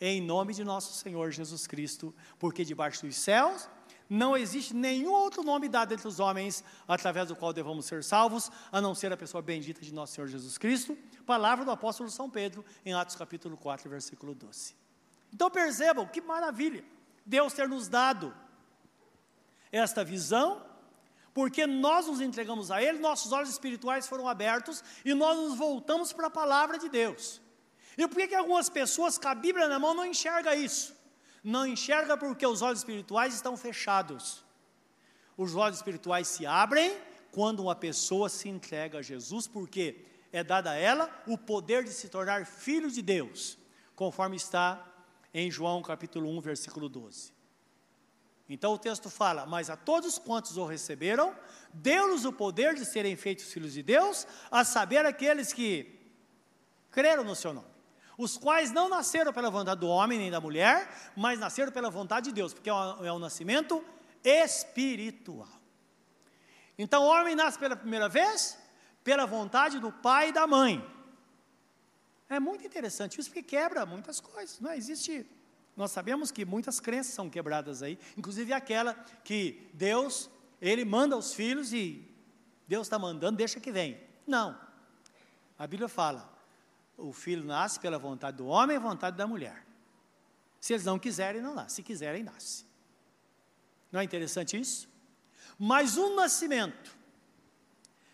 em 0.00 0.20
nome 0.20 0.54
de 0.54 0.64
nosso 0.64 0.94
Senhor 0.94 1.30
Jesus 1.30 1.66
Cristo, 1.66 2.14
porque 2.38 2.64
debaixo 2.64 3.06
dos 3.06 3.16
céus 3.16 3.68
não 4.08 4.36
existe 4.36 4.74
nenhum 4.74 5.12
outro 5.12 5.42
nome 5.44 5.68
dado 5.68 5.92
entre 5.94 6.08
os 6.08 6.18
homens 6.18 6.64
através 6.88 7.28
do 7.28 7.36
qual 7.36 7.52
devamos 7.52 7.86
ser 7.86 8.02
salvos, 8.02 8.50
a 8.72 8.80
não 8.80 8.92
ser 8.92 9.12
a 9.12 9.16
pessoa 9.16 9.40
bendita 9.40 9.80
de 9.82 9.94
nosso 9.94 10.14
Senhor 10.14 10.26
Jesus 10.26 10.58
Cristo. 10.58 10.98
Palavra 11.24 11.64
do 11.64 11.70
apóstolo 11.70 12.10
São 12.10 12.28
Pedro, 12.28 12.64
em 12.84 12.92
Atos 12.92 13.14
capítulo 13.14 13.56
4, 13.56 13.88
versículo 13.88 14.34
12. 14.34 14.74
Então 15.32 15.48
percebam 15.48 16.06
que 16.06 16.20
maravilha 16.20 16.84
Deus 17.24 17.52
ter 17.52 17.68
nos 17.68 17.86
dado 17.86 18.34
esta 19.70 20.02
visão 20.02 20.60
porque 21.32 21.64
nós 21.66 22.08
nos 22.08 22.20
entregamos 22.20 22.72
a 22.72 22.82
Ele, 22.82 22.98
nossos 22.98 23.30
olhos 23.30 23.50
espirituais 23.50 24.08
foram 24.08 24.26
abertos 24.26 24.82
e 25.04 25.14
nós 25.14 25.36
nos 25.36 25.56
voltamos 25.56 26.12
para 26.12 26.26
a 26.26 26.30
palavra 26.30 26.78
de 26.78 26.88
Deus. 26.88 27.40
E 28.00 28.08
por 28.08 28.16
que, 28.16 28.28
que 28.28 28.34
algumas 28.34 28.70
pessoas 28.70 29.18
com 29.18 29.28
a 29.28 29.34
Bíblia 29.34 29.68
na 29.68 29.78
mão 29.78 29.92
não 29.92 30.06
enxergam 30.06 30.54
isso? 30.54 30.96
Não 31.44 31.66
enxerga 31.66 32.16
porque 32.16 32.46
os 32.46 32.62
olhos 32.62 32.78
espirituais 32.78 33.34
estão 33.34 33.58
fechados. 33.58 34.42
Os 35.36 35.54
olhos 35.54 35.76
espirituais 35.76 36.26
se 36.26 36.46
abrem 36.46 36.96
quando 37.30 37.60
uma 37.60 37.76
pessoa 37.76 38.30
se 38.30 38.48
entrega 38.48 39.00
a 39.00 39.02
Jesus, 39.02 39.46
porque 39.46 40.02
é 40.32 40.42
dado 40.42 40.68
a 40.68 40.74
ela 40.74 41.10
o 41.26 41.36
poder 41.36 41.84
de 41.84 41.90
se 41.90 42.08
tornar 42.08 42.46
filho 42.46 42.90
de 42.90 43.02
Deus, 43.02 43.58
conforme 43.94 44.36
está 44.36 44.82
em 45.34 45.50
João 45.50 45.82
capítulo 45.82 46.30
1, 46.38 46.40
versículo 46.40 46.88
12. 46.88 47.34
Então 48.48 48.72
o 48.72 48.78
texto 48.78 49.10
fala: 49.10 49.44
Mas 49.44 49.68
a 49.68 49.76
todos 49.76 50.18
quantos 50.18 50.56
o 50.56 50.64
receberam, 50.64 51.36
deu-lhes 51.74 52.24
o 52.24 52.32
poder 52.32 52.74
de 52.74 52.86
serem 52.86 53.14
feitos 53.14 53.52
filhos 53.52 53.74
de 53.74 53.82
Deus, 53.82 54.26
a 54.50 54.64
saber 54.64 55.04
aqueles 55.04 55.52
que 55.52 56.00
creram 56.90 57.22
no 57.22 57.36
seu 57.36 57.52
nome, 57.52 57.68
os 58.20 58.36
quais 58.36 58.70
não 58.70 58.86
nasceram 58.86 59.32
pela 59.32 59.50
vontade 59.50 59.80
do 59.80 59.88
homem 59.88 60.18
nem 60.18 60.30
da 60.30 60.40
mulher, 60.40 61.10
mas 61.16 61.38
nasceram 61.38 61.72
pela 61.72 61.88
vontade 61.88 62.28
de 62.28 62.34
Deus, 62.34 62.52
porque 62.52 62.68
é 62.68 62.74
um, 62.74 63.16
é 63.16 63.18
nascimento 63.18 63.82
espiritual. 64.22 65.48
Então 66.78 67.02
o 67.02 67.06
homem 67.06 67.34
nasce 67.34 67.58
pela 67.58 67.74
primeira 67.74 68.10
vez 68.10 68.58
pela 69.02 69.24
vontade 69.24 69.80
do 69.80 69.90
pai 69.90 70.28
e 70.28 70.32
da 70.32 70.46
mãe. 70.46 70.86
É 72.28 72.38
muito 72.38 72.66
interessante 72.66 73.18
isso, 73.18 73.30
porque 73.30 73.42
quebra 73.42 73.86
muitas 73.86 74.20
coisas, 74.20 74.60
não 74.60 74.70
é? 74.70 74.76
existe 74.76 75.26
nós 75.74 75.90
sabemos 75.90 76.30
que 76.30 76.44
muitas 76.44 76.78
crenças 76.78 77.14
são 77.14 77.30
quebradas 77.30 77.82
aí, 77.82 77.98
inclusive 78.18 78.52
aquela 78.52 78.92
que 79.24 79.70
Deus, 79.72 80.28
Ele 80.60 80.84
manda 80.84 81.16
os 81.16 81.32
filhos 81.32 81.72
e 81.72 82.06
Deus 82.68 82.86
está 82.86 82.98
mandando, 82.98 83.38
deixa 83.38 83.58
que 83.58 83.72
vem. 83.72 83.98
Não. 84.26 84.60
A 85.58 85.66
Bíblia 85.66 85.88
fala: 85.88 86.30
o 87.00 87.12
filho 87.12 87.44
nasce 87.44 87.80
pela 87.80 87.98
vontade 87.98 88.36
do 88.36 88.46
homem 88.46 88.76
e 88.76 88.80
vontade 88.80 89.16
da 89.16 89.26
mulher. 89.26 89.66
Se 90.60 90.74
eles 90.74 90.84
não 90.84 90.98
quiserem, 90.98 91.40
não 91.40 91.54
nasce. 91.54 91.76
Se 91.76 91.82
quiserem, 91.82 92.22
nasce. 92.22 92.66
Não 93.90 94.00
é 94.00 94.04
interessante 94.04 94.58
isso? 94.58 94.88
Mas 95.58 95.96
um 95.96 96.14
nascimento 96.14 96.96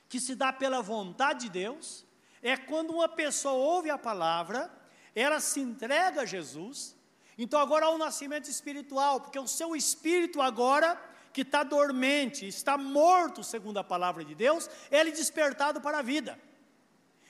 que 0.09 0.21
se 0.21 0.35
dá 0.35 0.53
pela 0.53 0.81
vontade 0.81 1.47
de 1.47 1.51
Deus 1.51 2.07
é 2.43 2.57
quando 2.57 2.91
uma 2.91 3.09
pessoa 3.09 3.55
ouve 3.55 3.91
a 3.91 3.99
palavra, 3.99 4.71
ela 5.15 5.41
se 5.41 5.61
entrega 5.61 6.23
a 6.23 6.25
Jesus, 6.25 6.97
então 7.37 7.59
agora 7.61 7.87
há 7.87 7.91
um 7.91 7.99
nascimento 7.99 8.49
espiritual, 8.49 9.21
porque 9.21 9.39
o 9.39 9.49
seu 9.49 9.75
espírito 9.75 10.41
agora, 10.41 11.01
que 11.33 11.43
está 11.43 11.63
dormente, 11.63 12.47
está 12.47 12.79
morto, 12.79 13.43
segundo 13.43 13.79
a 13.79 13.85
palavra 13.85 14.25
de 14.25 14.35
Deus, 14.35 14.71
ele 14.91 15.11
é 15.11 15.13
despertado 15.13 15.81
para 15.81 15.99
a 15.99 16.03
vida. 16.03 16.39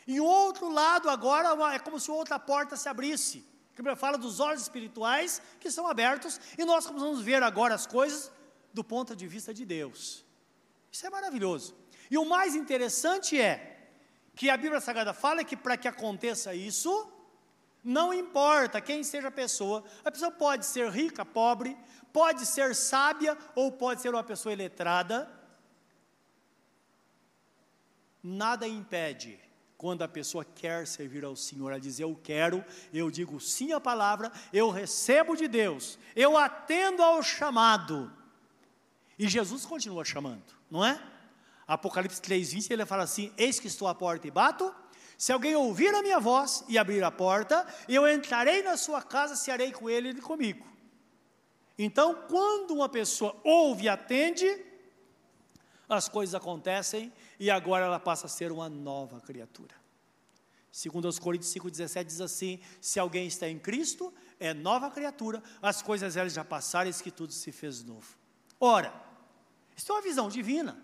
E 0.06 0.20
o 0.20 0.24
outro 0.24 0.68
lado 0.70 1.10
agora 1.10 1.74
é 1.74 1.78
como 1.78 1.98
se 1.98 2.10
outra 2.10 2.38
porta 2.38 2.76
se 2.76 2.88
abrisse. 2.88 3.44
A 3.72 3.76
Bíblia 3.76 3.96
fala 3.96 4.16
dos 4.16 4.38
olhos 4.40 4.62
espirituais 4.62 5.42
que 5.60 5.70
são 5.70 5.86
abertos 5.86 6.40
e 6.56 6.64
nós 6.64 6.86
começamos 6.86 7.20
a 7.20 7.22
ver 7.22 7.42
agora 7.42 7.74
as 7.74 7.86
coisas 7.86 8.32
do 8.72 8.84
ponto 8.84 9.16
de 9.16 9.26
vista 9.26 9.52
de 9.52 9.64
Deus. 9.64 10.24
Isso 10.90 11.06
é 11.06 11.10
maravilhoso. 11.10 11.76
E 12.10 12.16
o 12.16 12.24
mais 12.24 12.54
interessante 12.54 13.38
é 13.40 13.90
que 14.34 14.48
a 14.48 14.56
Bíblia 14.56 14.80
Sagrada 14.80 15.12
fala 15.12 15.42
que 15.42 15.56
para 15.56 15.76
que 15.76 15.88
aconteça 15.88 16.54
isso, 16.54 17.12
não 17.82 18.14
importa 18.14 18.80
quem 18.80 19.02
seja 19.02 19.28
a 19.28 19.32
pessoa, 19.32 19.84
a 20.04 20.10
pessoa 20.10 20.30
pode 20.30 20.64
ser 20.64 20.88
rica, 20.90 21.24
pobre, 21.24 21.76
pode 22.12 22.46
ser 22.46 22.74
sábia 22.74 23.36
ou 23.54 23.72
pode 23.72 24.00
ser 24.00 24.10
uma 24.10 24.24
pessoa 24.24 24.52
iletrada. 24.52 25.28
Nada 28.22 28.66
impede 28.66 29.45
quando 29.76 30.02
a 30.02 30.08
pessoa 30.08 30.44
quer 30.44 30.86
servir 30.86 31.24
ao 31.24 31.36
Senhor, 31.36 31.72
a 31.72 31.78
dizer 31.78 32.04
eu 32.04 32.18
quero, 32.22 32.64
eu 32.92 33.10
digo 33.10 33.38
sim 33.40 33.72
à 33.72 33.80
palavra, 33.80 34.32
eu 34.52 34.70
recebo 34.70 35.36
de 35.36 35.46
Deus, 35.46 35.98
eu 36.14 36.36
atendo 36.36 37.02
ao 37.02 37.22
chamado. 37.22 38.12
E 39.18 39.28
Jesus 39.28 39.66
continua 39.66 40.04
chamando, 40.04 40.44
não 40.70 40.84
é? 40.84 41.00
Apocalipse 41.66 42.20
3:20 42.20 42.70
ele 42.70 42.86
fala 42.86 43.02
assim: 43.02 43.32
Eis 43.36 43.58
que 43.58 43.66
estou 43.66 43.88
à 43.88 43.94
porta 43.94 44.26
e 44.26 44.30
bato. 44.30 44.74
Se 45.18 45.32
alguém 45.32 45.56
ouvir 45.56 45.94
a 45.94 46.02
minha 46.02 46.20
voz 46.20 46.62
e 46.68 46.76
abrir 46.76 47.02
a 47.02 47.10
porta, 47.10 47.66
eu 47.88 48.06
entrarei 48.06 48.62
na 48.62 48.76
sua 48.76 49.02
casa, 49.02 49.34
cearei 49.34 49.72
com 49.72 49.88
ele 49.88 50.10
e 50.10 50.20
comigo. 50.20 50.66
Então, 51.78 52.14
quando 52.28 52.72
uma 52.72 52.88
pessoa 52.88 53.34
ouve 53.42 53.84
e 53.84 53.88
atende, 53.88 54.46
as 55.88 56.08
coisas 56.08 56.34
acontecem 56.34 57.12
e 57.38 57.50
agora 57.50 57.84
ela 57.84 58.00
passa 58.00 58.26
a 58.26 58.28
ser 58.28 58.52
uma 58.52 58.68
nova 58.68 59.20
criatura. 59.20 59.74
Segundo 60.70 61.06
os 61.08 61.18
Coríntios 61.18 61.52
5,17 61.54 62.04
diz 62.04 62.20
assim: 62.20 62.60
se 62.80 62.98
alguém 62.98 63.26
está 63.26 63.48
em 63.48 63.58
Cristo, 63.58 64.12
é 64.38 64.52
nova 64.52 64.90
criatura, 64.90 65.42
as 65.62 65.80
coisas 65.80 66.16
elas 66.16 66.32
já 66.32 66.44
passaram, 66.44 66.90
e 66.90 66.94
que 66.94 67.10
tudo 67.10 67.32
se 67.32 67.50
fez 67.50 67.82
novo. 67.82 68.16
Ora, 68.60 68.92
isso 69.76 69.90
é 69.90 69.94
uma 69.94 70.02
visão 70.02 70.28
divina. 70.28 70.76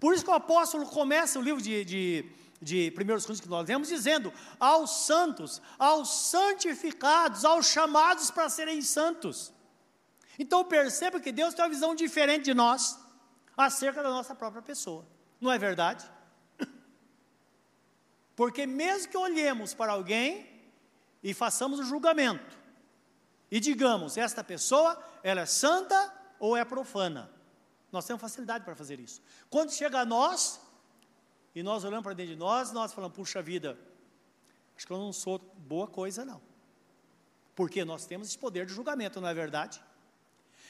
Por 0.00 0.14
isso 0.14 0.24
que 0.24 0.30
o 0.30 0.34
apóstolo 0.34 0.86
começa 0.86 1.38
o 1.38 1.42
livro 1.42 1.60
de, 1.60 1.84
de 1.84 2.32
de 2.62 2.94
1 2.96 3.04
Coríntios 3.04 3.40
que 3.40 3.48
nós 3.48 3.66
vemos, 3.66 3.88
dizendo: 3.88 4.32
aos 4.58 5.04
santos, 5.04 5.60
aos 5.78 6.08
santificados, 6.08 7.44
aos 7.44 7.66
chamados 7.66 8.30
para 8.30 8.48
serem 8.48 8.80
santos. 8.80 9.52
Então 10.38 10.64
perceba 10.64 11.20
que 11.20 11.32
Deus 11.32 11.52
tem 11.52 11.64
uma 11.64 11.70
visão 11.70 11.94
diferente 11.94 12.44
de 12.44 12.54
nós 12.54 12.98
acerca 13.56 14.02
da 14.02 14.08
nossa 14.08 14.34
própria 14.34 14.62
pessoa, 14.62 15.04
não 15.42 15.52
é 15.52 15.58
verdade? 15.58 16.08
Porque 18.36 18.66
mesmo 18.66 19.10
que 19.10 19.16
olhemos 19.16 19.74
para 19.74 19.92
alguém 19.92 20.46
e 21.22 21.34
façamos 21.34 21.80
o 21.80 21.84
julgamento, 21.84 22.58
e 23.50 23.60
digamos, 23.60 24.16
esta 24.16 24.42
pessoa, 24.42 24.98
ela 25.22 25.42
é 25.42 25.46
santa 25.46 26.10
ou 26.38 26.56
é 26.56 26.64
profana. 26.64 27.30
Nós 27.92 28.06
temos 28.06 28.22
facilidade 28.22 28.64
para 28.64 28.74
fazer 28.74 28.98
isso. 28.98 29.20
Quando 29.50 29.70
chega 29.72 30.00
a 30.00 30.06
nós, 30.06 30.58
e 31.54 31.62
nós 31.62 31.84
olhamos 31.84 32.02
para 32.02 32.14
dentro 32.14 32.32
de 32.32 32.38
nós, 32.38 32.72
nós 32.72 32.94
falamos, 32.94 33.14
puxa 33.14 33.42
vida, 33.42 33.78
acho 34.74 34.86
que 34.86 34.92
eu 34.92 34.96
não 34.96 35.12
sou 35.12 35.38
boa 35.38 35.86
coisa 35.86 36.24
não. 36.24 36.40
Porque 37.54 37.84
nós 37.84 38.06
temos 38.06 38.28
esse 38.28 38.38
poder 38.38 38.64
de 38.64 38.72
julgamento, 38.72 39.20
não 39.20 39.28
é 39.28 39.34
verdade? 39.34 39.82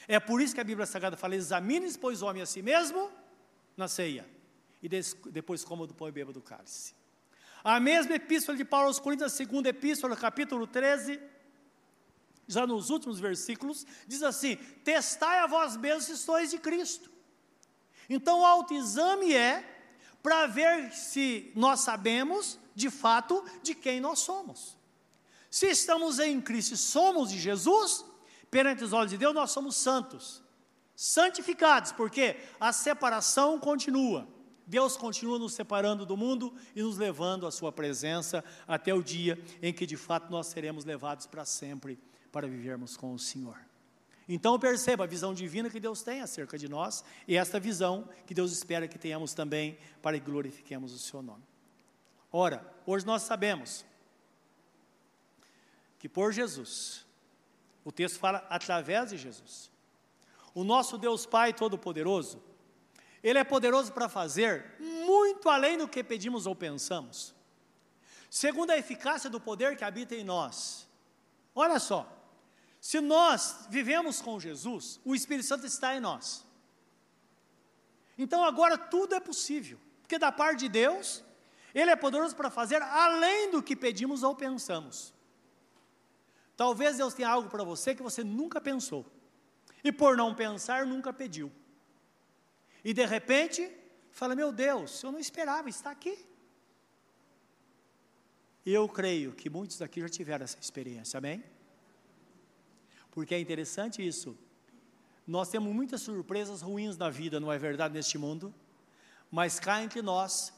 É 0.07 0.19
por 0.19 0.41
isso 0.41 0.53
que 0.53 0.59
a 0.59 0.65
Bíblia 0.65 0.85
Sagrada 0.85 1.15
fala: 1.15 1.35
examine 1.35 1.91
pois, 1.97 2.21
o 2.21 2.25
homem 2.25 2.41
a 2.41 2.45
si 2.45 2.61
mesmo 2.61 3.09
na 3.77 3.87
ceia, 3.87 4.27
e 4.83 4.89
depois 5.31 5.63
coma 5.63 5.87
do 5.87 5.93
pão 5.93 6.09
e 6.09 6.11
beba 6.11 6.33
do 6.33 6.41
cálice. 6.41 6.93
A 7.63 7.79
mesma 7.79 8.15
epístola 8.15 8.57
de 8.57 8.65
Paulo 8.65 8.87
aos 8.87 8.99
Coríntios, 8.99 9.31
a 9.31 9.35
segunda 9.35 9.69
epístola, 9.69 10.17
capítulo 10.17 10.67
13, 10.67 11.17
já 12.45 12.67
nos 12.67 12.89
últimos 12.89 13.17
versículos, 13.17 13.87
diz 14.05 14.21
assim: 14.21 14.57
Testai 14.83 15.39
a 15.39 15.47
vós 15.47 15.77
mesmos 15.77 16.03
se 16.03 16.17
sois 16.17 16.51
de 16.51 16.57
Cristo. 16.57 17.09
Então, 18.09 18.41
o 18.41 18.45
autoexame 18.45 19.33
é 19.33 19.69
para 20.21 20.45
ver 20.47 20.91
se 20.91 21.53
nós 21.55 21.79
sabemos, 21.79 22.59
de 22.75 22.89
fato, 22.89 23.41
de 23.61 23.73
quem 23.73 24.01
nós 24.01 24.19
somos. 24.19 24.77
Se 25.49 25.67
estamos 25.67 26.19
em 26.19 26.41
Cristo 26.41 26.73
e 26.73 26.77
somos 26.77 27.29
de 27.29 27.39
Jesus, 27.39 28.03
perante 28.51 28.83
os 28.83 28.91
olhos 28.91 29.11
de 29.11 29.17
Deus, 29.17 29.33
nós 29.33 29.51
somos 29.51 29.77
santos, 29.77 30.43
santificados, 30.93 31.93
porque 31.93 32.35
a 32.59 32.73
separação 32.73 33.57
continua. 33.57 34.27
Deus 34.65 34.95
continua 34.95 35.37
nos 35.37 35.53
separando 35.53 36.05
do 36.05 36.15
mundo 36.15 36.53
e 36.75 36.81
nos 36.81 36.97
levando 36.97 37.45
à 37.45 37.51
Sua 37.51 37.71
presença 37.71 38.43
até 38.67 38.93
o 38.93 39.03
dia 39.03 39.41
em 39.61 39.73
que 39.73 39.85
de 39.85 39.97
fato 39.97 40.31
nós 40.31 40.47
seremos 40.47 40.85
levados 40.85 41.25
para 41.27 41.45
sempre 41.45 41.99
para 42.31 42.47
vivermos 42.47 42.97
com 42.97 43.13
o 43.13 43.19
Senhor. 43.19 43.57
Então 44.27 44.57
perceba 44.57 45.03
a 45.03 45.07
visão 45.07 45.33
divina 45.33 45.69
que 45.69 45.79
Deus 45.79 46.01
tem 46.01 46.21
acerca 46.21 46.57
de 46.57 46.69
nós 46.69 47.03
e 47.27 47.35
esta 47.35 47.59
visão 47.59 48.07
que 48.25 48.33
Deus 48.33 48.51
espera 48.51 48.87
que 48.87 48.97
tenhamos 48.97 49.33
também 49.33 49.77
para 50.01 50.17
que 50.17 50.25
glorifiquemos 50.25 50.93
o 50.93 50.99
Seu 50.99 51.21
nome. 51.21 51.43
Ora, 52.31 52.65
hoje 52.85 53.05
nós 53.05 53.23
sabemos 53.23 53.85
que 55.99 56.09
por 56.09 56.33
Jesus, 56.33 57.05
o 57.85 57.91
texto 57.91 58.17
fala 58.17 58.45
através 58.49 59.11
de 59.11 59.17
Jesus, 59.17 59.69
o 60.53 60.63
nosso 60.63 60.97
Deus 60.97 61.25
Pai 61.25 61.53
Todo-Poderoso, 61.53 62.41
Ele 63.23 63.39
é 63.39 63.43
poderoso 63.43 63.93
para 63.93 64.09
fazer 64.09 64.75
muito 64.79 65.47
além 65.47 65.77
do 65.77 65.87
que 65.87 66.03
pedimos 66.03 66.45
ou 66.45 66.55
pensamos, 66.55 67.33
segundo 68.29 68.71
a 68.71 68.77
eficácia 68.77 69.29
do 69.29 69.39
poder 69.39 69.77
que 69.77 69.85
habita 69.85 70.13
em 70.13 70.23
nós. 70.23 70.87
Olha 71.55 71.79
só, 71.79 72.05
se 72.81 72.99
nós 72.99 73.65
vivemos 73.69 74.21
com 74.21 74.39
Jesus, 74.39 74.99
o 75.05 75.15
Espírito 75.15 75.47
Santo 75.47 75.65
está 75.65 75.95
em 75.95 76.01
nós. 76.01 76.45
Então 78.17 78.43
agora 78.43 78.77
tudo 78.77 79.15
é 79.15 79.19
possível, 79.19 79.79
porque 80.01 80.19
da 80.19 80.31
parte 80.31 80.59
de 80.59 80.69
Deus, 80.69 81.23
Ele 81.73 81.91
é 81.91 81.95
poderoso 81.95 82.35
para 82.35 82.49
fazer 82.49 82.81
além 82.81 83.51
do 83.51 83.63
que 83.63 83.75
pedimos 83.75 84.21
ou 84.21 84.35
pensamos. 84.35 85.13
Talvez 86.57 86.97
Deus 86.97 87.13
tenha 87.13 87.29
algo 87.29 87.49
para 87.49 87.63
você 87.63 87.95
que 87.95 88.03
você 88.03 88.23
nunca 88.23 88.59
pensou. 88.59 89.05
E 89.83 89.91
por 89.91 90.15
não 90.15 90.35
pensar, 90.35 90.85
nunca 90.85 91.11
pediu. 91.11 91.51
E 92.83 92.93
de 92.93 93.05
repente, 93.05 93.71
fala: 94.11 94.35
Meu 94.35 94.51
Deus, 94.51 95.01
eu 95.03 95.11
não 95.11 95.19
esperava 95.19 95.69
estar 95.69 95.91
aqui. 95.91 96.17
E 98.65 98.73
eu 98.73 98.87
creio 98.87 99.33
que 99.33 99.49
muitos 99.49 99.77
daqui 99.77 99.99
já 99.99 100.09
tiveram 100.09 100.43
essa 100.43 100.57
experiência, 100.59 101.17
amém? 101.17 101.43
Porque 103.11 103.35
é 103.35 103.39
interessante 103.39 104.05
isso. 104.05 104.37
Nós 105.27 105.49
temos 105.49 105.73
muitas 105.73 106.01
surpresas 106.01 106.61
ruins 106.61 106.97
na 106.97 107.09
vida, 107.09 107.39
não 107.39 107.51
é 107.51 107.57
verdade, 107.57 107.93
neste 107.93 108.17
mundo? 108.17 108.53
Mas 109.29 109.59
cá 109.59 109.83
entre 109.83 110.01
nós, 110.01 110.53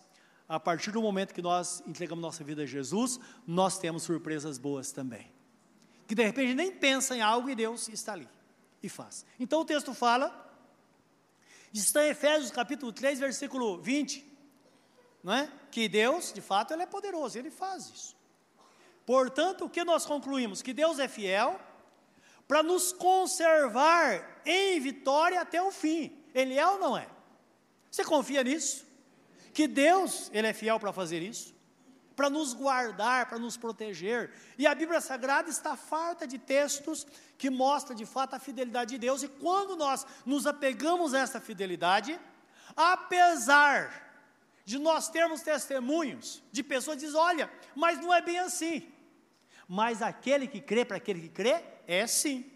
a 0.48 0.60
partir 0.60 0.92
do 0.92 1.02
momento 1.02 1.34
que 1.34 1.42
nós 1.42 1.82
entregamos 1.86 2.22
nossa 2.22 2.44
vida 2.44 2.64
a 2.64 2.66
Jesus, 2.66 3.20
nós 3.46 3.78
temos 3.78 4.04
surpresas 4.04 4.58
boas 4.58 4.92
também 4.92 5.36
que 6.08 6.16
de 6.16 6.24
repente 6.24 6.54
nem 6.54 6.72
pensa 6.72 7.16
em 7.16 7.22
algo 7.22 7.50
e 7.50 7.56
Deus 7.56 7.88
está 7.90 8.14
ali 8.14 8.28
e 8.82 8.90
faz. 8.90 9.26
Então 9.40 9.62
o 9.62 9.66
texto 9.66 9.94
fala, 9.94 10.55
está 11.80 12.06
em 12.06 12.10
Efésios 12.10 12.52
capítulo 12.52 12.92
3, 12.92 13.20
versículo 13.20 13.82
20, 13.82 14.26
não 15.24 15.34
é? 15.34 15.52
que 15.72 15.90
Deus, 15.90 16.32
de 16.32 16.42
fato, 16.42 16.74
Ele 16.74 16.84
é 16.84 16.86
poderoso, 16.86 17.38
Ele 17.38 17.50
faz 17.50 17.90
isso. 17.90 18.16
Portanto, 19.06 19.66
o 19.66 19.70
que 19.70 19.84
nós 19.84 20.06
concluímos? 20.06 20.62
Que 20.62 20.74
Deus 20.74 21.00
é 21.00 21.08
fiel 21.08 21.60
para 22.48 22.62
nos 22.62 22.94
conservar 22.94 24.42
em 24.46 24.80
vitória 24.80 25.42
até 25.42 25.62
o 25.62 25.72
fim. 25.72 26.24
Ele 26.34 26.58
é 26.58 26.68
ou 26.68 26.78
não 26.78 26.98
é? 26.98 27.08
Você 27.90 28.04
confia 28.04 28.44
nisso? 28.44 28.86
Que 29.54 29.68
Deus, 29.68 30.30
Ele 30.34 30.48
é 30.48 30.54
fiel 30.54 30.78
para 30.80 30.92
fazer 30.92 31.22
isso? 31.22 31.55
Para 32.16 32.30
nos 32.30 32.54
guardar, 32.54 33.28
para 33.28 33.38
nos 33.38 33.58
proteger. 33.58 34.32
E 34.58 34.66
a 34.66 34.74
Bíblia 34.74 35.02
Sagrada 35.02 35.50
está 35.50 35.76
farta 35.76 36.26
de 36.26 36.38
textos 36.38 37.06
que 37.38 37.50
mostram 37.50 37.96
de 37.96 38.06
fato 38.06 38.36
a 38.36 38.40
fidelidade 38.40 38.92
de 38.92 38.98
Deus, 38.98 39.24
e 39.24 39.28
quando 39.28 39.76
nós 39.76 40.06
nos 40.26 40.48
apegamos 40.48 41.14
a 41.14 41.20
essa 41.20 41.42
fidelidade, 41.42 42.20
apesar 42.76 44.06
de 44.64 44.80
nós 44.80 45.10
termos 45.10 45.42
testemunhos 45.42 46.42
de 46.52 46.64
pessoas 46.64 46.98
que 46.98 47.06
dizem: 47.06 47.20
olha, 47.20 47.52
mas 47.76 48.00
não 48.00 48.14
é 48.14 48.22
bem 48.22 48.40
assim. 48.40 48.92
Mas 49.68 50.02
aquele 50.02 50.48
que 50.48 50.62
crê, 50.62 50.86
para 50.86 50.98
aquele 50.98 51.22
que 51.22 51.30
crê, 51.30 51.64
é 51.88 52.06
sim. 52.08 52.52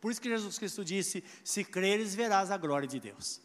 Por 0.00 0.10
isso 0.10 0.20
que 0.20 0.28
Jesus 0.28 0.58
Cristo 0.58 0.84
disse: 0.84 1.24
se 1.44 1.64
creres, 1.64 2.14
verás 2.14 2.50
a 2.50 2.56
glória 2.56 2.88
de 2.88 2.98
Deus. 2.98 3.40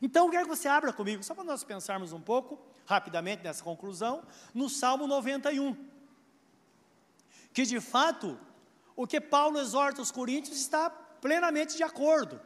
Então, 0.00 0.26
eu 0.26 0.30
quero 0.30 0.48
que 0.48 0.56
você 0.56 0.68
abra 0.68 0.92
comigo, 0.92 1.22
só 1.22 1.34
para 1.34 1.44
nós 1.44 1.64
pensarmos 1.64 2.12
um 2.12 2.20
pouco, 2.20 2.58
rapidamente 2.88 3.44
nessa 3.44 3.62
conclusão, 3.62 4.22
no 4.54 4.66
Salmo 4.70 5.06
91. 5.06 5.76
Que 7.52 7.64
de 7.66 7.80
fato, 7.80 8.40
o 8.96 9.06
que 9.06 9.20
Paulo 9.20 9.60
exorta 9.60 10.00
os 10.00 10.10
coríntios 10.10 10.56
está 10.56 10.88
plenamente 10.88 11.76
de 11.76 11.82
acordo. 11.82 12.40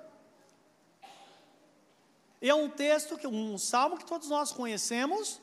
É 2.41 2.53
um 2.53 2.69
texto, 2.69 3.17
um 3.29 3.57
salmo 3.57 3.97
que 3.97 4.05
todos 4.05 4.29
nós 4.29 4.51
conhecemos, 4.51 5.41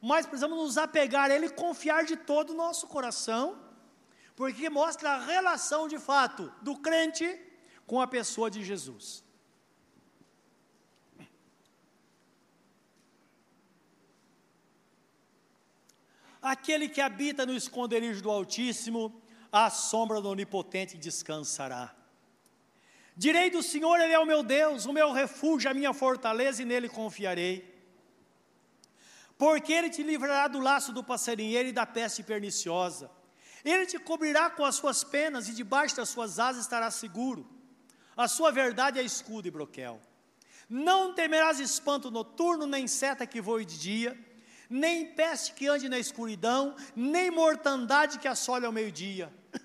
mas 0.00 0.26
precisamos 0.26 0.58
nos 0.58 0.76
apegar 0.76 1.30
a 1.30 1.34
ele 1.36 1.46
e 1.46 1.50
confiar 1.50 2.04
de 2.04 2.16
todo 2.16 2.50
o 2.50 2.56
nosso 2.56 2.88
coração, 2.88 3.56
porque 4.34 4.68
mostra 4.68 5.10
a 5.12 5.24
relação 5.24 5.86
de 5.86 6.00
fato 6.00 6.52
do 6.60 6.74
crente 6.76 7.40
com 7.86 8.00
a 8.00 8.08
pessoa 8.08 8.50
de 8.50 8.64
Jesus. 8.64 9.22
Aquele 16.42 16.88
que 16.88 17.00
habita 17.00 17.46
no 17.46 17.54
esconderijo 17.54 18.20
do 18.20 18.28
Altíssimo, 18.28 19.22
à 19.52 19.70
sombra 19.70 20.20
do 20.20 20.28
Onipotente 20.28 20.98
descansará. 20.98 21.94
Direi 23.16 23.48
do 23.48 23.62
Senhor, 23.62 24.00
Ele 24.00 24.12
é 24.12 24.18
o 24.18 24.26
meu 24.26 24.42
Deus, 24.42 24.84
o 24.84 24.92
meu 24.92 25.12
refúgio, 25.12 25.70
a 25.70 25.74
minha 25.74 25.94
fortaleza, 25.94 26.60
e 26.60 26.64
nele 26.64 26.88
confiarei. 26.88 27.70
Porque 29.38 29.72
Ele 29.72 29.88
te 29.88 30.02
livrará 30.02 30.48
do 30.48 30.58
laço 30.58 30.92
do 30.92 31.04
passarinheiro 31.04 31.68
e 31.68 31.72
da 31.72 31.86
peste 31.86 32.24
perniciosa. 32.24 33.08
Ele 33.64 33.86
te 33.86 33.98
cobrirá 34.00 34.50
com 34.50 34.64
as 34.64 34.74
suas 34.74 35.04
penas, 35.04 35.48
e 35.48 35.54
debaixo 35.54 35.94
das 35.94 36.08
suas 36.08 36.40
asas 36.40 36.62
estará 36.62 36.90
seguro. 36.90 37.48
A 38.16 38.26
sua 38.26 38.50
verdade 38.50 38.98
é 38.98 39.02
escudo 39.02 39.46
e 39.46 39.50
broquel. 39.50 40.00
Não 40.68 41.14
temerás 41.14 41.60
espanto 41.60 42.10
noturno, 42.10 42.66
nem 42.66 42.88
seta 42.88 43.26
que 43.26 43.40
voe 43.40 43.64
de 43.64 43.78
dia 43.78 44.31
nem 44.72 45.06
peste 45.06 45.52
que 45.52 45.68
ande 45.68 45.88
na 45.88 45.98
escuridão, 45.98 46.74
nem 46.96 47.30
mortandade 47.30 48.18
que 48.18 48.26
assole 48.26 48.64
ao 48.64 48.72
meio-dia. 48.72 49.32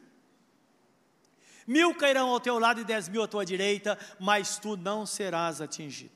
Mil 1.66 1.96
cairão 1.96 2.30
ao 2.30 2.40
teu 2.40 2.60
lado 2.60 2.82
e 2.82 2.84
dez 2.84 3.08
mil 3.08 3.24
à 3.24 3.28
tua 3.28 3.46
direita, 3.46 3.98
mas 4.20 4.58
tu 4.58 4.76
não 4.76 5.06
serás 5.06 5.62
atingido. 5.62 6.12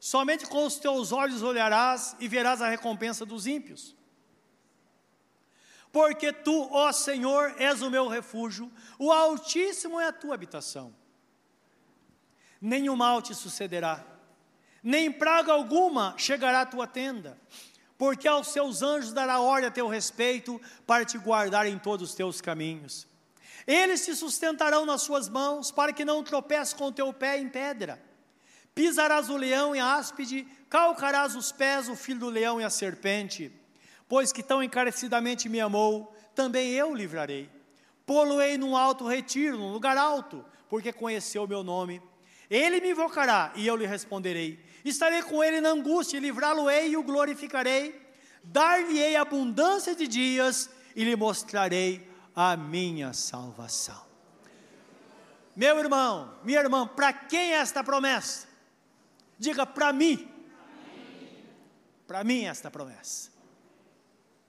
Somente 0.00 0.46
com 0.46 0.66
os 0.66 0.76
teus 0.76 1.12
olhos 1.12 1.42
olharás 1.42 2.16
e 2.18 2.26
verás 2.26 2.60
a 2.60 2.68
recompensa 2.68 3.24
dos 3.24 3.46
ímpios. 3.46 3.94
Porque 5.92 6.32
tu, 6.32 6.68
ó 6.72 6.90
Senhor, 6.90 7.54
és 7.58 7.82
o 7.82 7.90
meu 7.90 8.08
refúgio, 8.08 8.72
o 8.98 9.12
Altíssimo 9.12 10.00
é 10.00 10.06
a 10.06 10.12
tua 10.12 10.34
habitação. 10.34 10.92
Nenhum 12.60 12.96
mal 12.96 13.20
te 13.20 13.34
sucederá, 13.34 14.04
nem 14.82 15.12
praga 15.12 15.52
alguma 15.52 16.14
chegará 16.16 16.62
à 16.62 16.66
tua 16.66 16.86
tenda 16.86 17.38
porque 18.02 18.26
aos 18.26 18.48
seus 18.48 18.82
anjos 18.82 19.12
dará 19.12 19.38
ordem 19.38 19.68
a 19.68 19.70
teu 19.70 19.86
respeito, 19.86 20.60
para 20.84 21.04
te 21.04 21.16
guardar 21.16 21.68
em 21.68 21.78
todos 21.78 22.10
os 22.10 22.16
teus 22.16 22.40
caminhos. 22.40 23.06
Eles 23.64 24.04
te 24.04 24.12
sustentarão 24.16 24.84
nas 24.84 25.02
suas 25.02 25.28
mãos, 25.28 25.70
para 25.70 25.92
que 25.92 26.04
não 26.04 26.24
tropeces 26.24 26.74
com 26.74 26.86
o 26.86 26.92
teu 26.92 27.12
pé 27.12 27.38
em 27.38 27.48
pedra. 27.48 28.02
Pisarás 28.74 29.30
o 29.30 29.36
leão 29.36 29.76
e 29.76 29.78
a 29.78 29.94
áspide, 29.94 30.48
calcarás 30.68 31.36
os 31.36 31.52
pés 31.52 31.88
o 31.88 31.94
filho 31.94 32.18
do 32.18 32.28
leão 32.28 32.60
e 32.60 32.64
a 32.64 32.70
serpente. 32.70 33.52
pois 34.08 34.32
que 34.32 34.42
tão 34.42 34.60
encarecidamente 34.60 35.48
me 35.48 35.60
amou, 35.60 36.12
também 36.34 36.72
eu 36.72 36.90
o 36.90 36.96
livrarei. 36.96 37.48
Pô-lo-ei 38.04 38.58
num 38.58 38.76
alto 38.76 39.06
retiro, 39.06 39.56
num 39.56 39.72
lugar 39.72 39.96
alto, 39.96 40.44
porque 40.68 40.92
conheceu 40.92 41.44
o 41.44 41.48
meu 41.48 41.62
nome. 41.62 42.02
Ele 42.52 42.82
me 42.82 42.90
invocará 42.90 43.50
e 43.56 43.66
eu 43.66 43.74
lhe 43.74 43.86
responderei. 43.86 44.62
Estarei 44.84 45.22
com 45.22 45.42
ele 45.42 45.58
na 45.58 45.70
angústia, 45.70 46.20
livrá-lo-ei 46.20 46.90
e 46.90 46.96
o 46.98 47.02
glorificarei. 47.02 47.98
Dar-lhe-ei 48.44 49.16
abundância 49.16 49.94
de 49.94 50.06
dias 50.06 50.68
e 50.94 51.02
lhe 51.02 51.16
mostrarei 51.16 52.06
a 52.36 52.54
minha 52.54 53.14
salvação. 53.14 54.04
Meu 55.56 55.78
irmão, 55.78 56.34
minha 56.44 56.60
irmã, 56.60 56.86
para 56.86 57.10
quem 57.10 57.54
é 57.54 57.56
esta 57.56 57.82
promessa? 57.82 58.46
Diga 59.38 59.64
para 59.64 59.90
mim. 59.90 60.30
Para 62.06 62.22
mim 62.22 62.44
esta 62.44 62.70
promessa. 62.70 63.30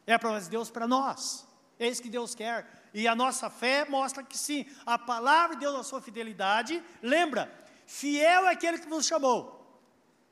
É 0.06 0.14
a 0.14 0.20
promessa 0.20 0.46
de 0.46 0.52
Deus 0.52 0.70
para 0.70 0.86
nós. 0.86 1.48
É 1.80 1.88
isso 1.88 2.02
que 2.02 2.10
Deus 2.10 2.36
quer. 2.36 2.90
E 2.94 3.08
a 3.08 3.16
nossa 3.16 3.50
fé 3.50 3.86
mostra 3.86 4.24
que 4.24 4.38
sim, 4.38 4.66
a 4.86 5.00
palavra 5.00 5.56
de 5.56 5.62
Deus, 5.62 5.80
a 5.80 5.84
sua 5.84 6.02
fidelidade, 6.02 6.84
lembra, 7.02 7.63
fiel 7.86 8.48
é 8.48 8.52
aquele 8.52 8.80
que 8.80 8.88
nos 8.88 9.06
chamou, 9.06 9.60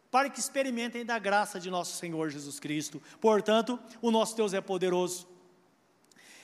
para 0.10 0.30
que 0.30 0.40
experimentem 0.40 1.06
da 1.06 1.18
graça 1.18 1.60
de 1.60 1.70
nosso 1.70 1.98
Senhor 1.98 2.30
Jesus 2.30 2.60
Cristo. 2.60 3.02
Portanto, 3.20 3.80
o 4.02 4.12
nosso 4.12 4.36
Deus 4.36 4.54
é 4.54 4.62
poderoso. 4.62 5.28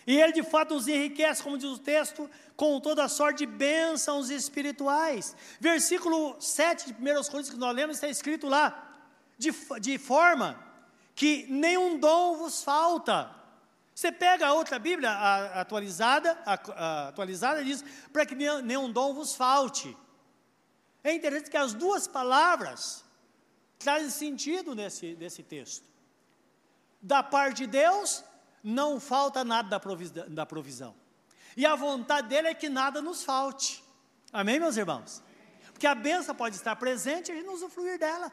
E 0.08 0.16
Ele 0.16 0.32
de 0.32 0.44
fato 0.44 0.74
nos 0.74 0.88
enriquece, 0.88 1.44
como 1.44 1.58
diz 1.58 1.70
o 1.70 1.78
texto, 1.78 2.30
com 2.56 2.80
toda 2.80 3.04
a 3.04 3.10
sorte 3.10 3.40
de 3.40 3.46
bênçãos 3.46 4.30
espirituais. 4.30 5.36
Versículo 5.60 6.38
7 6.40 6.88
de 6.88 6.94
1 6.94 6.96
Coríntios 6.96 7.50
que 7.50 7.58
nós 7.58 7.76
lemos 7.76 7.98
está 7.98 8.08
escrito 8.08 8.48
lá, 8.48 9.02
de, 9.38 9.54
de 9.82 9.98
forma 9.98 10.58
que 11.14 11.46
nenhum 11.50 12.00
dom 12.00 12.38
vos 12.38 12.64
falta. 12.64 13.36
Você 13.94 14.12
pega 14.12 14.48
a 14.48 14.54
outra 14.54 14.80
Bíblia 14.80 15.12
a, 15.12 15.62
atualizada, 15.62 16.40
a, 16.46 16.54
a, 16.54 17.08
atualizada 17.10 17.64
diz, 17.66 17.84
para 18.14 18.26
que 18.26 18.36
nenhum 18.36 18.90
dom 18.90 19.14
vos 19.14 19.36
falte. 19.36 19.98
É 21.08 21.14
interessante 21.14 21.50
que 21.50 21.56
as 21.56 21.74
duas 21.74 22.06
palavras 22.06 23.02
trazem 23.80 24.10
sentido 24.10 24.76
nesse, 24.76 25.16
nesse 25.16 25.42
texto. 25.42 25.86
Da 27.02 27.24
parte 27.24 27.60
de 27.60 27.68
Deus 27.68 28.26
não 28.62 29.00
falta 29.00 29.46
nada 29.46 29.70
da 29.70 29.80
provisão, 29.80 30.26
da 30.28 30.46
provisão. 30.46 30.94
E 31.56 31.66
a 31.66 31.76
vontade 31.78 32.28
dele 32.28 32.50
é 32.50 32.54
que 32.54 32.68
nada 32.68 33.02
nos 33.02 33.24
falte. 33.24 33.82
Amém, 34.34 34.60
meus 34.60 34.76
irmãos? 34.76 35.24
Porque 35.72 35.88
a 35.88 35.96
benção 35.96 36.36
pode 36.36 36.58
estar 36.58 36.76
presente 36.76 37.30
e 37.30 37.32
a 37.32 37.36
gente 37.36 37.46
não 37.46 37.54
usufruir 37.54 37.98
dela. 37.98 38.30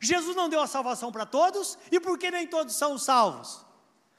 Jesus 0.00 0.34
não 0.34 0.48
deu 0.48 0.60
a 0.60 0.66
salvação 0.66 1.12
para 1.12 1.24
todos, 1.24 1.78
e 1.88 2.00
por 2.00 2.18
que 2.18 2.32
nem 2.32 2.48
todos 2.48 2.74
são 2.74 2.98
salvos? 2.98 3.64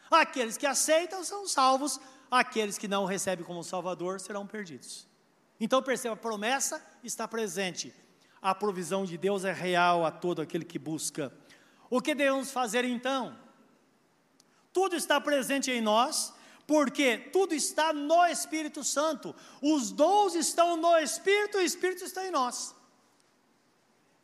Aqueles 0.09 0.55
que 0.55 0.65
aceitam 0.65 1.21
são 1.21 1.45
salvos, 1.45 1.99
aqueles 2.31 2.77
que 2.77 2.87
não 2.87 3.03
recebem 3.03 3.43
como 3.43 3.61
Salvador 3.61 4.21
serão 4.21 4.47
perdidos. 4.47 5.11
Então 5.59 5.81
perceba, 5.81 6.13
a 6.13 6.17
promessa 6.17 6.83
está 7.03 7.27
presente, 7.27 7.93
a 8.41 8.53
provisão 8.53 9.05
de 9.05 9.17
Deus 9.17 9.45
é 9.45 9.53
real 9.53 10.05
a 10.05 10.11
todo 10.11 10.41
aquele 10.41 10.65
que 10.65 10.77
busca. 10.77 11.31
O 11.89 12.01
que 12.01 12.15
devemos 12.15 12.51
fazer 12.51 12.83
então? 12.83 13.37
Tudo 14.71 14.95
está 14.95 15.21
presente 15.21 15.69
em 15.71 15.79
nós, 15.79 16.33
porque 16.65 17.17
tudo 17.17 17.53
está 17.53 17.93
no 17.93 18.25
Espírito 18.25 18.83
Santo. 18.83 19.35
Os 19.61 19.91
dons 19.91 20.33
estão 20.33 20.75
no 20.75 20.97
Espírito 20.97 21.57
e 21.57 21.61
o 21.61 21.65
Espírito 21.65 22.03
está 22.03 22.25
em 22.25 22.31
nós. 22.31 22.75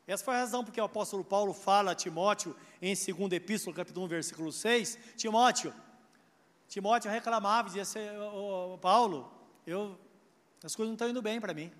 Essa 0.07 0.23
foi 0.23 0.33
a 0.33 0.39
razão 0.39 0.63
porque 0.63 0.81
o 0.81 0.85
apóstolo 0.85 1.23
Paulo 1.23 1.53
fala 1.53 1.91
a 1.91 1.95
Timóteo 1.95 2.55
em 2.81 2.95
2 2.95 3.31
Epístola, 3.33 3.75
capítulo 3.75 4.05
1, 4.07 4.09
versículo 4.09 4.51
6, 4.51 4.97
Timóteo, 5.15 5.71
Timóteo 6.67 7.11
reclamava, 7.11 7.67
dizia 7.67 7.81
assim, 7.81 7.99
Paulo, 8.79 9.31
eu, 9.65 9.99
as 10.63 10.75
coisas 10.75 10.89
não 10.89 10.95
estão 10.95 11.09
indo 11.09 11.21
bem 11.21 11.39
para 11.39 11.53
mim. 11.53 11.71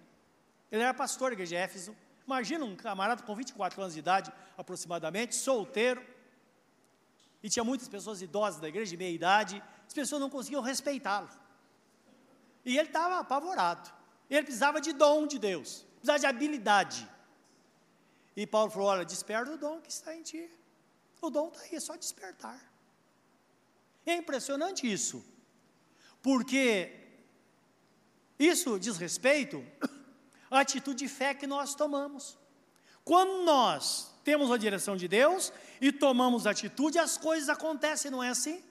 Ele 0.71 0.81
era 0.81 0.93
pastor 0.93 1.29
da 1.29 1.33
igreja 1.33 1.49
de 1.49 1.55
Éfeso, 1.55 1.95
imagina 2.25 2.63
um 2.63 2.75
camarada 2.75 3.23
com 3.23 3.35
24 3.35 3.81
anos 3.81 3.93
de 3.93 3.99
idade, 3.99 4.31
aproximadamente, 4.57 5.35
solteiro, 5.35 6.05
e 7.41 7.49
tinha 7.49 7.63
muitas 7.63 7.87
pessoas 7.87 8.21
idosas 8.21 8.59
da 8.59 8.67
igreja, 8.67 8.91
de 8.91 8.97
meia 8.97 9.13
idade, 9.13 9.63
as 9.87 9.93
pessoas 9.93 10.21
não 10.21 10.29
conseguiam 10.29 10.61
respeitá-lo. 10.61 11.29
E 12.65 12.77
ele 12.77 12.87
estava 12.87 13.19
apavorado. 13.19 13.91
Ele 14.29 14.43
precisava 14.43 14.79
de 14.79 14.93
dom 14.93 15.25
de 15.25 15.39
Deus, 15.39 15.85
precisava 15.95 16.19
de 16.19 16.25
habilidade. 16.25 17.09
E 18.35 18.45
Paulo 18.45 18.69
falou: 18.69 18.89
Olha, 18.89 19.05
desperta 19.05 19.51
o 19.51 19.57
dom 19.57 19.81
que 19.81 19.89
está 19.89 20.15
em 20.15 20.21
ti. 20.21 20.49
O 21.21 21.29
dom 21.29 21.47
está 21.47 21.61
aí, 21.63 21.75
é 21.75 21.79
só 21.79 21.95
despertar. 21.95 22.59
É 24.05 24.15
impressionante 24.15 24.91
isso, 24.91 25.25
porque 26.21 26.98
isso 28.39 28.79
diz 28.79 28.97
respeito 28.97 29.65
à 30.49 30.61
atitude 30.61 30.99
de 30.99 31.07
fé 31.07 31.33
que 31.33 31.45
nós 31.45 31.75
tomamos. 31.75 32.37
Quando 33.03 33.43
nós 33.43 34.13
temos 34.23 34.51
a 34.51 34.57
direção 34.57 34.95
de 34.95 35.07
Deus 35.07 35.51
e 35.81 35.91
tomamos 35.91 36.47
atitude, 36.47 36.97
as 36.97 37.17
coisas 37.17 37.49
acontecem, 37.49 38.09
não 38.09 38.23
é 38.23 38.29
assim? 38.29 38.63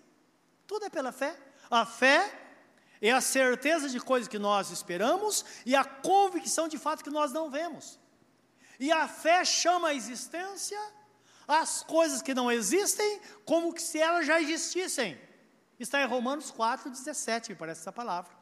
Tudo 0.67 0.87
é 0.87 0.91
pela 0.91 1.13
fé. 1.13 1.37
A 1.71 1.85
fé 1.85 2.33
é 3.01 3.13
a 3.13 3.21
certeza 3.21 3.89
de 3.89 4.01
coisas 4.01 4.29
que 4.29 4.39
nós 4.39 4.71
esperamos 4.71 5.45
e 5.67 5.77
a 5.77 5.85
convicção 5.85 6.67
de 6.67 6.79
fato 6.79 7.05
que 7.05 7.11
nós 7.11 7.33
não 7.33 7.51
vemos. 7.51 7.99
E 8.81 8.91
a 8.91 9.07
fé 9.07 9.45
chama 9.45 9.89
a 9.89 9.95
existência 9.95 10.79
as 11.49 11.83
coisas 11.83 12.21
que 12.21 12.35
não 12.35 12.53
existem 12.53 13.21
como 13.47 13.73
que 13.73 13.81
se 13.81 13.99
elas 13.99 14.27
já 14.27 14.39
existissem. 14.39 15.19
Está 15.81 16.03
em 16.03 16.07
Romanos 16.07 16.51
4, 16.51 16.91
17, 16.91 17.51
me 17.53 17.57
parece 17.57 17.81
essa 17.81 17.91
palavra. 17.91 18.38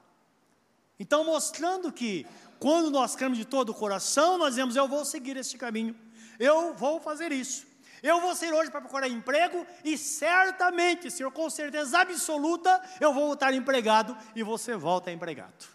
Então, 0.99 1.25
mostrando 1.25 1.93
que 1.93 2.27
quando 2.59 2.91
nós 2.91 3.15
cremos 3.15 3.37
de 3.37 3.45
todo 3.45 3.71
o 3.71 3.75
coração, 3.75 4.39
nós 4.39 4.51
dizemos: 4.51 4.77
Eu 4.77 4.89
vou 4.89 5.05
seguir 5.05 5.37
este 5.37 5.59
caminho, 5.59 5.97
eu 6.39 6.75
vou 6.75 7.01
fazer 7.01 7.33
isso. 7.33 7.67
Eu 8.03 8.21
vou 8.21 8.35
sair 8.35 8.53
hoje 8.53 8.71
para 8.71 8.81
procurar 8.81 9.09
emprego 9.09 9.67
e 9.83 9.97
certamente, 9.97 11.11
Senhor, 11.11 11.33
com 11.33 11.49
certeza 11.49 11.99
absoluta, 11.99 12.83
eu 13.01 13.13
vou 13.13 13.27
voltar 13.27 13.53
empregado 13.55 14.17
e 14.35 14.43
você 14.43 14.77
volta 14.77 15.11
empregado. 15.11 15.67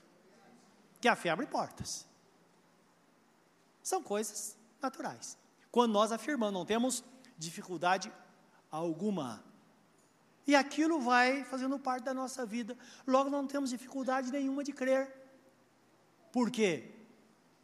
Que 1.00 1.08
a 1.08 1.16
fé 1.16 1.30
abre 1.30 1.48
portas. 1.48 2.06
São 3.82 4.04
coisas 4.04 4.56
naturais. 4.82 5.38
Quando 5.72 5.92
nós 5.92 6.12
afirmamos, 6.12 6.54
não 6.54 6.66
temos 6.66 7.04
dificuldade 7.38 8.12
alguma. 8.70 9.44
E 10.48 10.56
aquilo 10.56 11.00
vai 11.00 11.44
fazendo 11.44 11.78
parte 11.78 12.04
da 12.04 12.14
nossa 12.14 12.46
vida. 12.46 12.78
Logo, 13.06 13.30
não 13.30 13.46
temos 13.46 13.70
dificuldade 13.70 14.32
nenhuma 14.32 14.64
de 14.64 14.72
crer. 14.72 15.12
Por 16.32 16.50
quê? 16.50 16.92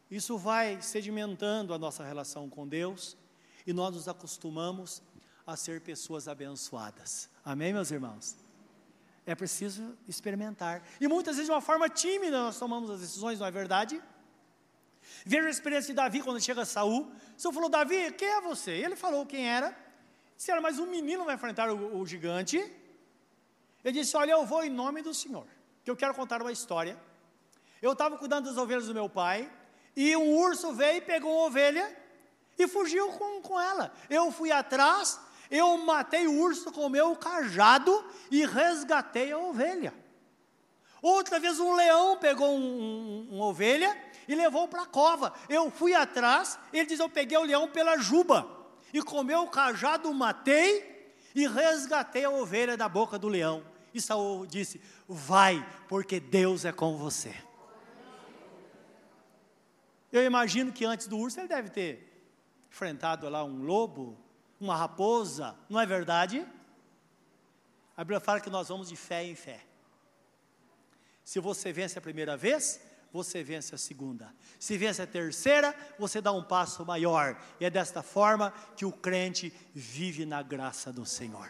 Isso 0.09 0.37
vai 0.37 0.81
sedimentando 0.81 1.73
a 1.73 1.77
nossa 1.77 2.03
relação 2.03 2.49
com 2.49 2.67
Deus 2.67 3.17
e 3.65 3.73
nós 3.73 3.93
nos 3.93 4.07
acostumamos 4.07 5.01
a 5.45 5.55
ser 5.55 5.81
pessoas 5.81 6.27
abençoadas. 6.27 7.29
Amém, 7.43 7.73
meus 7.73 7.91
irmãos? 7.91 8.35
É 9.25 9.35
preciso 9.35 9.97
experimentar. 10.07 10.81
E 11.01 11.07
muitas 11.07 11.35
vezes, 11.35 11.47
de 11.47 11.51
uma 11.51 11.61
forma 11.61 11.89
tímida, 11.89 12.43
nós 12.43 12.57
tomamos 12.57 12.89
as 12.89 13.01
decisões, 13.01 13.39
não 13.39 13.47
é 13.47 13.51
verdade? 13.51 14.01
Veja 15.25 15.47
a 15.47 15.49
experiência 15.49 15.87
de 15.87 15.93
Davi 15.93 16.21
quando 16.21 16.39
chega 16.39 16.63
Saul. 16.65 17.11
Saul 17.35 17.53
falou: 17.53 17.69
Davi, 17.69 18.11
quem 18.13 18.27
é 18.27 18.41
você? 18.41 18.71
Ele 18.71 18.95
falou 18.95 19.25
quem 19.25 19.47
era. 19.47 19.75
Disseram, 20.38 20.62
mas 20.62 20.78
um 20.78 20.86
menino 20.86 21.26
vai 21.26 21.34
enfrentar 21.34 21.71
o, 21.71 22.00
o 22.00 22.06
gigante. 22.06 22.58
Ele 23.84 24.00
disse: 24.00 24.15
Olha, 24.15 24.32
eu 24.34 24.45
vou 24.45 24.63
em 24.63 24.69
nome 24.69 25.02
do 25.02 25.12
Senhor, 25.12 25.47
que 25.84 25.89
eu 25.89 25.95
quero 25.95 26.13
contar 26.13 26.43
uma 26.43 26.52
história. 26.52 26.95
Eu 27.82 27.93
estava 27.93 28.17
cuidando 28.17 28.45
das 28.45 28.56
ovelhas 28.56 28.86
do 28.86 28.93
meu 28.93 29.10
pai, 29.10 29.52
e 29.95 30.15
um 30.15 30.38
urso 30.38 30.73
veio 30.73 30.97
e 30.97 31.02
pegou 31.02 31.34
uma 31.34 31.47
ovelha 31.47 31.95
e 32.58 32.67
fugiu 32.67 33.10
com, 33.13 33.41
com 33.41 33.60
ela. 33.60 33.91
Eu 34.12 34.32
fui 34.32 34.52
atrás, 34.52 35.20
eu 35.49 35.76
matei 35.80 36.28
o 36.28 36.39
urso 36.39 36.72
com 36.72 36.86
o 36.86 36.89
meu 36.89 37.16
cajado 37.16 38.05
e 38.30 38.45
resgatei 38.45 39.32
a 39.32 39.39
ovelha. 39.39 39.93
Outra 41.01 41.39
vez 41.39 41.59
um 41.59 41.74
leão 41.74 42.18
pegou 42.18 42.49
um, 42.49 42.59
um, 42.59 43.36
uma 43.38 43.45
ovelha 43.45 43.95
e 44.28 44.36
levou 44.36 44.68
para 44.68 44.84
a 44.84 44.88
cova. 44.88 45.34
Eu 45.49 45.72
fui 45.72 45.95
atrás, 45.95 46.59
ele 46.72 46.86
diz: 46.86 46.99
Eu 46.99 47.09
peguei 47.09 47.38
o 47.39 47.43
leão 47.43 47.68
pela 47.68 47.97
juba 47.97 48.57
e 48.93 49.01
comeu 49.01 49.43
o 49.43 49.49
cajado, 49.49 50.13
matei 50.13 51.15
e 51.35 51.47
resgatei 51.47 52.25
a 52.25 52.29
ovelha 52.29 52.75
da 52.75 52.89
boca 52.89 53.19
do 53.19 53.27
leão. 53.27 53.63
E 53.93 54.01
Saul 54.01 54.45
disse: 54.45 54.81
Vai, 55.07 55.65
porque 55.88 56.19
Deus 56.19 56.65
é 56.65 56.71
com 56.71 56.97
você. 56.97 57.35
Eu 60.11 60.23
imagino 60.23 60.71
que 60.71 60.85
antes 60.85 61.07
do 61.07 61.17
urso 61.17 61.39
ele 61.39 61.47
deve 61.47 61.69
ter 61.69 62.07
enfrentado 62.69 63.27
lá 63.29 63.43
um 63.43 63.63
lobo, 63.63 64.17
uma 64.59 64.75
raposa, 64.75 65.57
não 65.69 65.79
é 65.79 65.85
verdade? 65.85 66.45
A 67.95 68.03
Bíblia 68.03 68.19
fala 68.19 68.39
que 68.39 68.49
nós 68.49 68.69
vamos 68.69 68.89
de 68.89 68.95
fé 68.95 69.23
em 69.23 69.35
fé. 69.35 69.63
Se 71.23 71.39
você 71.39 71.73
vence 71.73 71.97
a 71.97 72.01
primeira 72.01 72.38
vez, 72.38 72.79
você 73.18 73.43
vence 73.43 73.74
a 73.74 73.78
segunda. 73.80 74.32
Se 74.59 74.78
vence 74.78 75.01
a 75.01 75.07
terceira, 75.07 75.76
você 75.97 76.22
dá 76.22 76.32
um 76.32 76.43
passo 76.43 76.86
maior. 76.86 77.36
E 77.59 77.65
é 77.65 77.70
desta 77.70 78.03
forma 78.03 78.53
que 78.76 78.86
o 78.86 78.91
crente 78.91 79.51
vive 79.74 80.24
na 80.24 80.43
graça 80.43 80.93
do 80.93 81.03
Senhor. 81.03 81.49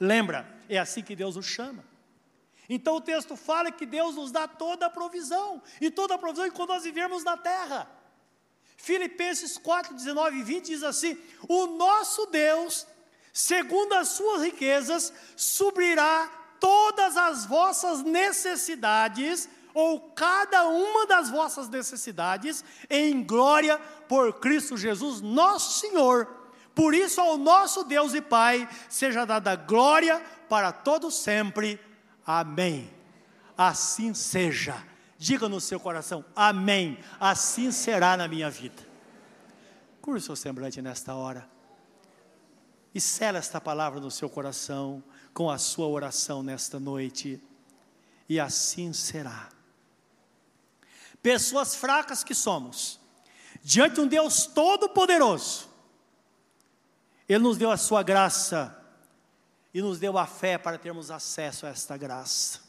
Lembra, 0.00 0.44
é 0.68 0.76
assim 0.76 1.02
que 1.02 1.14
Deus 1.14 1.36
nos 1.36 1.46
chama. 1.46 1.84
Então 2.68 2.96
o 2.96 3.00
texto 3.00 3.36
fala 3.36 3.70
que 3.70 3.86
Deus 3.86 4.16
nos 4.16 4.32
dá 4.32 4.48
toda 4.48 4.86
a 4.86 4.90
provisão, 4.90 5.62
e 5.80 5.88
toda 5.88 6.16
a 6.16 6.18
provisão 6.18 6.46
enquanto 6.46 6.70
nós 6.70 6.82
vivemos 6.82 7.22
na 7.22 7.36
terra. 7.36 7.88
Filipenses 8.76 9.56
4, 9.56 9.94
19 9.94 10.38
e 10.38 10.42
20 10.42 10.66
diz 10.66 10.82
assim: 10.82 11.16
O 11.48 11.68
nosso 11.68 12.26
Deus, 12.26 12.86
segundo 13.32 13.92
as 13.94 14.08
suas 14.08 14.42
riquezas, 14.42 15.12
suprirá 15.36 16.28
todas 16.58 17.16
as 17.16 17.46
vossas 17.46 18.02
necessidades, 18.02 19.48
ou 19.76 20.00
cada 20.00 20.66
uma 20.68 21.06
das 21.06 21.28
vossas 21.28 21.68
necessidades, 21.68 22.64
em 22.88 23.22
glória 23.22 23.78
por 24.08 24.40
Cristo 24.40 24.74
Jesus, 24.74 25.20
nosso 25.20 25.80
Senhor. 25.80 26.26
Por 26.74 26.94
isso, 26.94 27.20
ao 27.20 27.36
nosso 27.36 27.84
Deus 27.84 28.14
e 28.14 28.22
Pai, 28.22 28.66
seja 28.88 29.26
dada 29.26 29.54
glória 29.54 30.18
para 30.48 30.72
todos 30.72 31.16
sempre. 31.16 31.78
Amém. 32.26 32.90
Assim 33.54 34.14
seja. 34.14 34.82
Diga 35.18 35.46
no 35.46 35.60
seu 35.60 35.78
coração, 35.78 36.24
Amém. 36.34 36.98
Assim 37.20 37.70
será 37.70 38.16
na 38.16 38.26
minha 38.26 38.48
vida. 38.48 38.82
Cure 40.00 40.22
seu 40.22 40.36
semblante 40.36 40.80
nesta 40.80 41.14
hora. 41.14 41.46
E 42.94 43.00
sela 43.00 43.36
esta 43.36 43.60
palavra 43.60 44.00
no 44.00 44.10
seu 44.10 44.30
coração 44.30 45.04
com 45.34 45.50
a 45.50 45.58
sua 45.58 45.86
oração 45.86 46.42
nesta 46.42 46.80
noite. 46.80 47.38
E 48.26 48.40
assim 48.40 48.94
será. 48.94 49.54
Pessoas 51.26 51.74
fracas 51.74 52.22
que 52.22 52.36
somos, 52.36 53.00
diante 53.60 53.96
de 53.96 54.00
um 54.00 54.06
Deus 54.06 54.46
todo-poderoso, 54.46 55.68
Ele 57.28 57.40
nos 57.40 57.58
deu 57.58 57.68
a 57.68 57.76
sua 57.76 58.00
graça 58.04 58.80
e 59.74 59.82
nos 59.82 59.98
deu 59.98 60.16
a 60.16 60.24
fé 60.24 60.56
para 60.56 60.78
termos 60.78 61.10
acesso 61.10 61.66
a 61.66 61.70
esta 61.70 61.96
graça. 61.96 62.60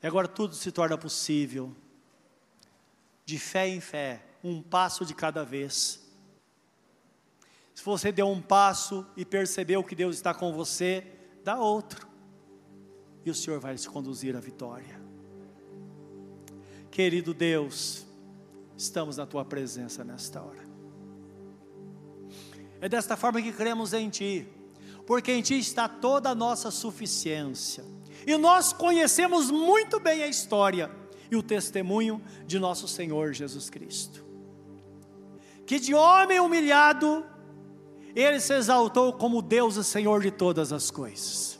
E 0.00 0.06
agora 0.06 0.28
tudo 0.28 0.54
se 0.54 0.70
torna 0.70 0.96
possível, 0.96 1.74
de 3.24 3.36
fé 3.36 3.66
em 3.66 3.80
fé, 3.80 4.24
um 4.44 4.62
passo 4.62 5.04
de 5.04 5.12
cada 5.12 5.44
vez. 5.44 6.08
Se 7.74 7.84
você 7.84 8.12
deu 8.12 8.28
um 8.28 8.40
passo 8.40 9.04
e 9.16 9.24
percebeu 9.24 9.82
que 9.82 9.96
Deus 9.96 10.14
está 10.14 10.32
com 10.32 10.52
você, 10.52 11.04
dá 11.42 11.58
outro, 11.58 12.06
e 13.24 13.30
o 13.32 13.34
Senhor 13.34 13.58
vai 13.58 13.74
te 13.74 13.88
conduzir 13.88 14.36
à 14.36 14.40
vitória. 14.40 15.03
Querido 16.94 17.34
Deus, 17.34 18.06
estamos 18.76 19.16
na 19.16 19.26
tua 19.26 19.44
presença 19.44 20.04
nesta 20.04 20.40
hora. 20.40 20.64
É 22.80 22.88
desta 22.88 23.16
forma 23.16 23.42
que 23.42 23.50
cremos 23.50 23.92
em 23.92 24.08
Ti, 24.08 24.46
porque 25.04 25.32
em 25.32 25.42
Ti 25.42 25.58
está 25.58 25.88
toda 25.88 26.30
a 26.30 26.36
nossa 26.36 26.70
suficiência. 26.70 27.84
E 28.24 28.36
nós 28.36 28.72
conhecemos 28.72 29.50
muito 29.50 29.98
bem 29.98 30.22
a 30.22 30.28
história 30.28 30.88
e 31.28 31.34
o 31.34 31.42
testemunho 31.42 32.22
de 32.46 32.60
nosso 32.60 32.86
Senhor 32.86 33.32
Jesus 33.32 33.68
Cristo. 33.68 34.24
Que 35.66 35.80
de 35.80 35.96
homem 35.96 36.38
humilhado, 36.38 37.26
ele 38.14 38.38
se 38.38 38.54
exaltou 38.54 39.12
como 39.14 39.42
Deus 39.42 39.74
e 39.74 39.82
Senhor 39.82 40.22
de 40.22 40.30
todas 40.30 40.72
as 40.72 40.92
coisas. 40.92 41.58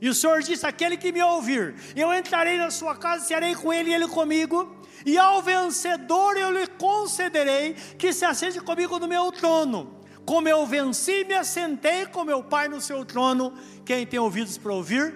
E 0.00 0.08
o 0.08 0.14
Senhor 0.14 0.42
disse: 0.42 0.66
Aquele 0.66 0.96
que 0.96 1.12
me 1.12 1.22
ouvir, 1.22 1.74
eu 1.94 2.12
entrarei 2.12 2.56
na 2.56 2.70
sua 2.70 2.96
casa, 2.96 3.24
serei 3.24 3.54
com 3.54 3.72
ele 3.72 3.90
e 3.90 3.94
ele 3.94 4.08
comigo, 4.08 4.76
e 5.04 5.18
ao 5.18 5.42
vencedor 5.42 6.36
eu 6.36 6.50
lhe 6.50 6.66
concederei 6.66 7.74
que 7.98 8.12
se 8.12 8.24
assente 8.24 8.60
comigo 8.60 8.98
no 8.98 9.06
meu 9.06 9.30
trono. 9.30 10.00
Como 10.24 10.48
eu 10.48 10.64
venci, 10.66 11.24
me 11.24 11.34
assentei 11.34 12.06
com 12.06 12.24
meu 12.24 12.42
Pai 12.42 12.68
no 12.68 12.80
seu 12.80 13.04
trono. 13.04 13.52
Quem 13.84 14.06
tem 14.06 14.20
ouvidos 14.20 14.56
para 14.56 14.72
ouvir, 14.72 15.14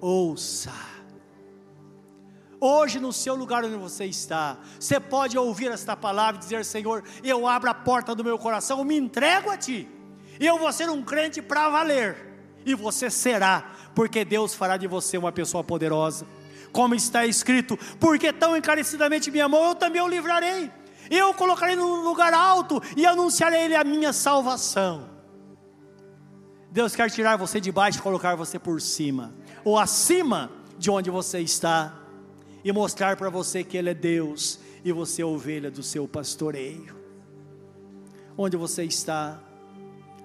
ouça. 0.00 0.72
Hoje, 2.60 3.00
no 3.00 3.12
seu 3.12 3.34
lugar 3.34 3.64
onde 3.64 3.74
você 3.74 4.04
está, 4.04 4.56
você 4.78 5.00
pode 5.00 5.36
ouvir 5.36 5.72
esta 5.72 5.96
palavra 5.96 6.36
e 6.36 6.44
dizer: 6.44 6.64
Senhor, 6.64 7.02
eu 7.24 7.48
abro 7.48 7.68
a 7.70 7.74
porta 7.74 8.14
do 8.14 8.22
meu 8.22 8.38
coração, 8.38 8.84
me 8.84 8.96
entrego 8.96 9.50
a 9.50 9.56
Ti. 9.56 9.88
Eu 10.38 10.58
vou 10.58 10.72
ser 10.72 10.88
um 10.88 11.02
crente 11.02 11.42
para 11.42 11.68
valer, 11.68 12.31
e 12.64 12.74
você 12.74 13.10
será, 13.10 13.72
porque 13.94 14.24
Deus 14.24 14.54
fará 14.54 14.76
de 14.76 14.86
você 14.86 15.18
uma 15.18 15.32
pessoa 15.32 15.62
poderosa. 15.62 16.26
Como 16.72 16.94
está 16.94 17.26
escrito: 17.26 17.78
Porque 18.00 18.32
tão 18.32 18.56
encarecidamente 18.56 19.30
me 19.30 19.40
amou, 19.40 19.68
eu 19.68 19.74
também 19.74 20.00
o 20.00 20.08
livrarei. 20.08 20.70
Eu 21.10 21.30
o 21.30 21.34
colocarei 21.34 21.76
num 21.76 22.02
lugar 22.04 22.32
alto 22.32 22.80
e 22.96 23.04
anunciarei 23.04 23.74
a 23.74 23.84
minha 23.84 24.12
salvação. 24.12 25.10
Deus 26.70 26.96
quer 26.96 27.10
tirar 27.10 27.36
você 27.36 27.60
de 27.60 27.70
baixo 27.70 27.98
e 27.98 28.02
colocar 28.02 28.34
você 28.34 28.58
por 28.58 28.80
cima 28.80 29.34
ou 29.64 29.78
acima 29.78 30.50
de 30.78 30.90
onde 30.90 31.10
você 31.10 31.40
está, 31.40 31.98
e 32.64 32.72
mostrar 32.72 33.16
para 33.16 33.30
você 33.30 33.64
que 33.64 33.76
Ele 33.76 33.90
é 33.90 33.94
Deus 33.94 34.58
e 34.84 34.92
você 34.92 35.22
é 35.22 35.24
ovelha 35.24 35.70
do 35.70 35.82
seu 35.82 36.06
pastoreio. 36.06 36.96
Onde 38.36 38.56
você 38.56 38.84
está, 38.84 39.40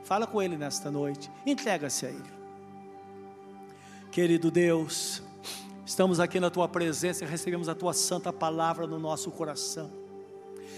fala 0.08 0.26
com 0.26 0.42
Ele 0.42 0.56
nesta 0.56 0.90
noite, 0.90 1.30
entrega-se 1.46 2.06
a 2.06 2.10
Ele. 2.10 2.38
Querido 4.10 4.50
Deus, 4.50 5.22
estamos 5.86 6.22
aqui 6.22 6.40
na 6.40 6.50
Tua 6.50 6.70
presença 6.70 7.26
e 7.26 7.28
recebemos 7.28 7.68
a 7.68 7.76
Tua 7.76 7.92
santa 7.92 8.32
palavra 8.32 8.88
no 8.88 8.98
nosso 8.98 9.30
coração. 9.30 9.92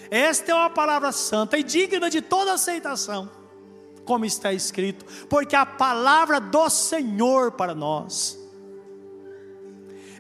Esta 0.09 0.51
é 0.51 0.55
uma 0.55 0.69
palavra 0.71 1.11
santa 1.11 1.59
e 1.59 1.63
digna 1.63 2.09
de 2.09 2.23
toda 2.23 2.53
aceitação, 2.53 3.29
como 4.03 4.25
está 4.25 4.51
escrito, 4.51 5.05
porque 5.27 5.55
a 5.55 5.63
palavra 5.63 6.41
do 6.41 6.67
Senhor 6.67 7.51
para 7.51 7.75
nós 7.75 8.39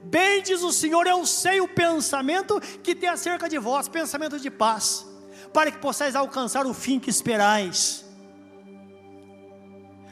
Bem 0.03 0.41
diz 0.41 0.63
o 0.63 0.71
Senhor, 0.71 1.05
eu 1.05 1.23
sei 1.23 1.61
o 1.61 1.67
pensamento 1.67 2.59
que 2.81 2.95
tem 2.95 3.07
acerca 3.07 3.47
de 3.47 3.59
vós, 3.59 3.87
pensamento 3.87 4.39
de 4.39 4.49
paz, 4.49 5.05
para 5.53 5.69
que 5.69 5.77
possais 5.77 6.15
alcançar 6.15 6.65
o 6.65 6.73
fim 6.73 6.99
que 6.99 7.11
esperais. 7.11 8.08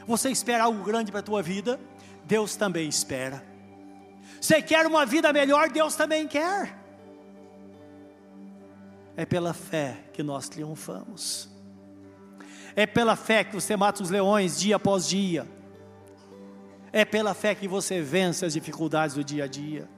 Você 0.08 0.30
espera 0.30 0.64
algo 0.64 0.82
grande 0.84 1.12
para 1.12 1.20
a 1.20 1.24
tua 1.24 1.44
vida? 1.44 1.80
Deus 2.24 2.56
também 2.56 2.88
espera. 2.88 3.44
Você 4.40 4.62
quer 4.62 4.86
uma 4.86 5.06
vida 5.06 5.34
melhor? 5.34 5.70
Deus 5.70 5.96
também 5.96 6.28
quer. 6.28 6.78
É 9.18 9.26
pela 9.26 9.54
fé 9.54 10.06
que 10.14 10.24
nós 10.24 10.48
triunfamos. 10.48 11.50
É 12.76 12.86
pela 12.86 13.16
fé 13.16 13.44
que 13.44 13.54
você 13.54 13.76
mata 13.76 14.02
os 14.02 14.10
leões 14.10 14.60
dia 14.60 14.78
após 14.78 15.08
dia. 15.08 15.46
É 16.94 17.04
pela 17.04 17.34
fé 17.34 17.54
que 17.54 17.68
você 17.68 18.02
vence 18.02 18.46
as 18.46 18.54
dificuldades 18.54 19.16
do 19.16 19.24
dia 19.24 19.44
a 19.44 19.48
dia. 19.48 19.90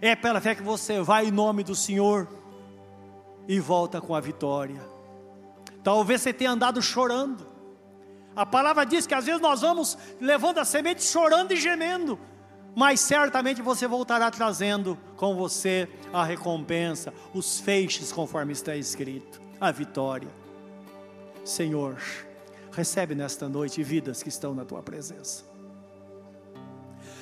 É 0.00 0.16
pela 0.16 0.40
fé 0.40 0.54
que 0.54 0.62
você 0.62 1.02
vai 1.02 1.26
em 1.26 1.30
nome 1.30 1.62
do 1.62 1.74
Senhor 1.74 2.28
e 3.46 3.60
volta 3.60 4.00
com 4.00 4.14
a 4.14 4.20
vitória. 4.20 4.80
Talvez 5.82 6.22
você 6.22 6.32
tenha 6.32 6.52
andado 6.52 6.80
chorando. 6.80 7.51
A 8.34 8.46
palavra 8.46 8.84
diz 8.84 9.06
que 9.06 9.14
às 9.14 9.26
vezes 9.26 9.40
nós 9.40 9.60
vamos 9.60 9.96
levando 10.20 10.58
a 10.58 10.64
semente 10.64 11.04
chorando 11.04 11.52
e 11.52 11.56
gemendo, 11.56 12.18
mas 12.74 13.00
certamente 13.00 13.60
você 13.60 13.86
voltará 13.86 14.30
trazendo 14.30 14.98
com 15.16 15.34
você 15.34 15.88
a 16.12 16.24
recompensa, 16.24 17.12
os 17.34 17.60
feixes, 17.60 18.10
conforme 18.10 18.52
está 18.52 18.74
escrito, 18.74 19.40
a 19.60 19.70
vitória. 19.70 20.30
Senhor, 21.44 22.00
recebe 22.72 23.14
nesta 23.14 23.48
noite 23.48 23.82
vidas 23.82 24.22
que 24.22 24.28
estão 24.28 24.54
na 24.54 24.64
tua 24.64 24.82
presença. 24.82 25.44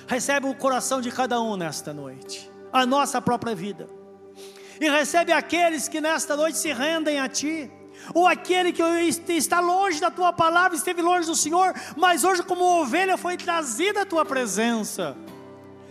Recebe 0.06 0.46
o 0.46 0.54
coração 0.54 1.00
de 1.00 1.10
cada 1.10 1.40
um 1.40 1.56
nesta 1.56 1.92
noite, 1.92 2.50
a 2.72 2.86
nossa 2.86 3.20
própria 3.20 3.54
vida. 3.54 3.88
E 4.80 4.88
recebe 4.88 5.32
aqueles 5.32 5.88
que 5.88 6.00
nesta 6.00 6.36
noite 6.36 6.58
se 6.58 6.72
rendem 6.72 7.20
a 7.20 7.28
Ti, 7.28 7.70
ou 8.14 8.26
aquele 8.26 8.72
que 8.72 8.82
está 9.32 9.60
longe 9.60 10.00
da 10.00 10.10
Tua 10.10 10.32
palavra, 10.32 10.76
esteve 10.76 11.02
longe 11.02 11.26
do 11.26 11.36
Senhor, 11.36 11.74
mas 11.96 12.24
hoje, 12.24 12.42
como 12.42 12.64
ovelha, 12.64 13.16
foi 13.16 13.36
trazida 13.36 14.02
à 14.02 14.06
Tua 14.06 14.24
presença. 14.24 15.16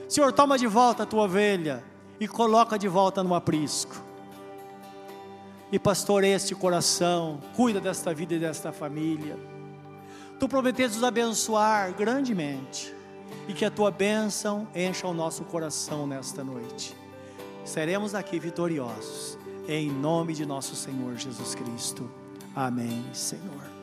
Senhor, 0.08 0.32
toma 0.34 0.58
de 0.58 0.68
volta 0.68 1.04
a 1.04 1.06
Tua 1.06 1.24
ovelha 1.24 1.84
e 2.20 2.28
coloca 2.28 2.78
de 2.78 2.88
volta 2.88 3.24
no 3.24 3.34
aprisco. 3.34 3.96
E 5.72 5.80
pastoreia 5.80 6.36
este 6.36 6.56
coração, 6.56 7.40
cuida 7.56 7.80
desta 7.80 8.14
vida 8.14 8.34
e 8.34 8.40
desta 8.40 8.72
família. 8.72 9.38
Tu 10.40 10.48
prometeste 10.48 10.98
nos 10.98 11.04
abençoar 11.04 11.94
grandemente 11.94 12.94
e 13.48 13.54
que 13.54 13.66
a 13.66 13.72
tua 13.72 13.90
bênção 13.90 14.68
encha 14.76 15.08
o 15.08 15.14
nosso 15.14 15.44
coração 15.44 16.06
nesta 16.06 16.44
noite. 16.44 16.96
Seremos 17.66 18.16
aqui 18.16 18.40
vitoriosos, 18.40 19.38
em 19.70 19.90
nome 19.90 20.34
de 20.34 20.46
nosso 20.46 20.76
Senhor 20.76 21.16
Jesus 21.16 21.54
Cristo. 21.54 22.10
Amém, 22.56 23.04
Senhor. 23.14 23.79